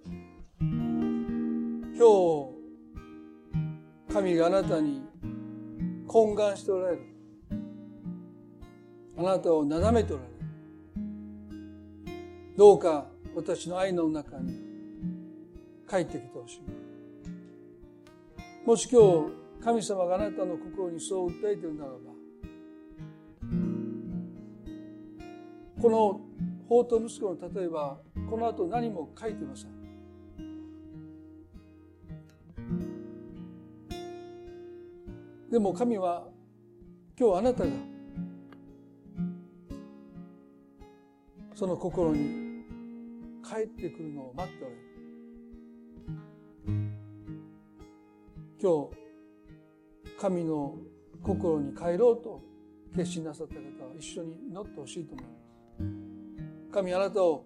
[0.60, 0.76] 今
[1.96, 2.52] 日
[4.12, 5.00] 神があなたに
[6.06, 7.02] 懇願しておられる。
[9.16, 10.34] あなたをなだめておられる。
[12.58, 14.52] どうか私の愛の中に
[15.88, 16.60] 帰ってきてほしい。
[18.66, 21.96] もし今日神様があなたの心にそう訴えているならば
[25.80, 26.31] この
[26.72, 28.00] 法と息子の例えば
[28.30, 29.82] この後何も書いてません。
[35.50, 36.28] でも神は
[37.18, 37.70] 今日あなたが
[41.54, 42.64] その心に
[43.44, 44.82] 帰ってくるのを待っておられる。
[48.62, 50.78] 今日神の
[51.22, 52.40] 心に帰ろうと
[52.96, 55.41] 決心なさった方は一緒に祈ってほしいと思います
[56.72, 57.44] 神あなたを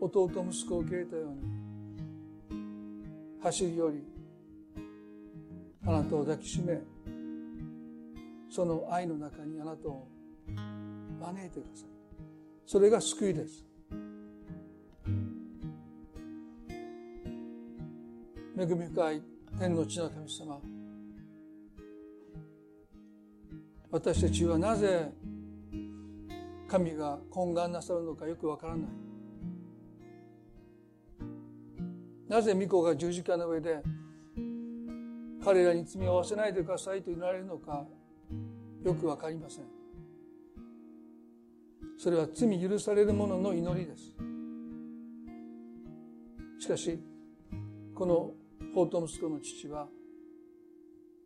[0.00, 1.54] 弟息子を受け入れたように
[3.42, 4.02] 走り寄り
[5.86, 6.80] あなたを抱きしめ
[8.48, 10.06] その愛の中にあなたを
[11.20, 11.88] 招いてください。
[12.66, 13.64] それが救いです。
[18.56, 19.22] 恵み深い
[19.58, 20.60] 天の地の神様
[23.90, 25.12] 私たちはなぜ
[26.74, 28.88] 神が懇願なさるのかよくわからない。
[32.28, 33.80] なぜ御子が十字架の上で
[35.44, 37.86] 彼らに罪を負わせないでくださいと言われるのか
[38.82, 39.64] よくわかりません。
[41.96, 44.16] それは罪許される者の祈りです。
[46.58, 46.98] しかし
[47.94, 48.32] この
[48.74, 49.86] 法と息子の父は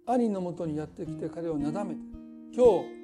[0.05, 2.01] 兄のもとにやってきて彼をなだめて
[2.55, 2.98] 今日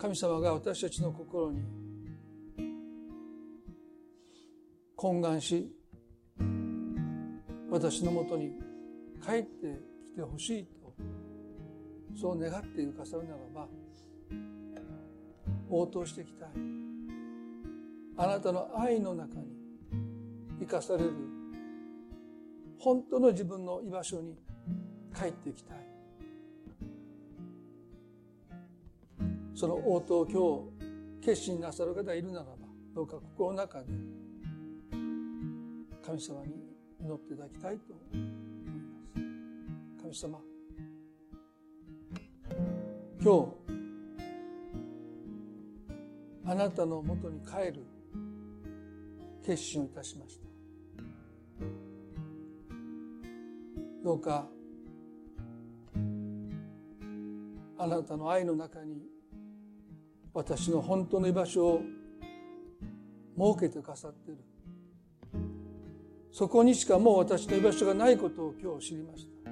[0.00, 1.60] 神様が私たちの心に
[4.96, 5.70] 懇願し
[7.70, 8.52] 私のもとに
[9.22, 10.94] 帰ってきてほしいと
[12.18, 13.68] そう願っているかさるならば
[15.68, 16.48] 応答していきたい。
[18.16, 19.46] あなたの愛の中に
[20.60, 21.12] 生かされる
[22.78, 24.34] 本当の自分の居場所に
[25.14, 25.89] 帰っていきたい。
[29.54, 30.80] その応答を今
[31.20, 32.56] 日決心なさる方がいるならば
[32.94, 33.86] どうか心の中で
[36.04, 36.54] 神様に
[37.00, 38.40] 祈っていただきたいと思います。
[40.02, 40.38] 神様
[43.22, 43.70] 今日
[46.46, 47.84] あなたのもとに帰る
[49.44, 50.46] 決心をいたしました。
[54.02, 54.48] どうか
[57.78, 59.02] あなたの愛の中に
[60.32, 61.82] 私の本当の居場所を
[63.36, 64.40] 設けてくださっている。
[66.32, 69.50] そこにしかもう私の居場所がないことを今日知りました。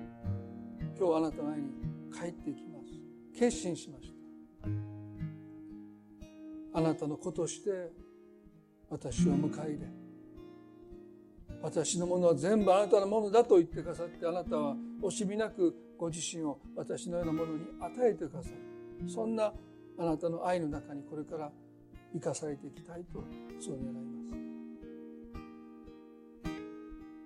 [0.98, 1.64] 今日あなたの前に
[2.12, 3.38] 帰っていきます。
[3.38, 4.18] 決心しました。
[6.78, 7.90] あなたの子として
[8.88, 9.78] 私を迎え入れ
[11.60, 19.08] 私のものは全部あなたのものだと言ってくださってあなたは惜しみなくご自身を私のようなものに与えてくださる。
[19.08, 19.52] そんな
[19.98, 21.50] あなたの愛の中にこれから
[22.12, 23.24] 生かされていきたいと
[23.58, 24.18] そう願います。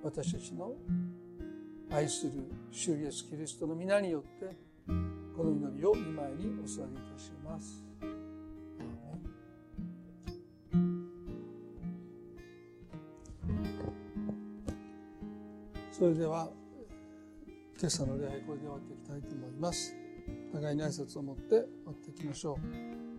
[0.03, 0.75] 私たちの
[1.91, 2.33] 愛する
[2.71, 4.57] 主イエスキリストの皆によって
[5.37, 7.85] この祈りを見舞いにお捧げいたします。
[15.93, 16.49] それでは
[17.79, 20.02] 今朝の礼拝これで終わっていきたいと思います。
[20.53, 22.59] 互いに挨拶を持って終わっていきましょ
[23.09, 23.12] う。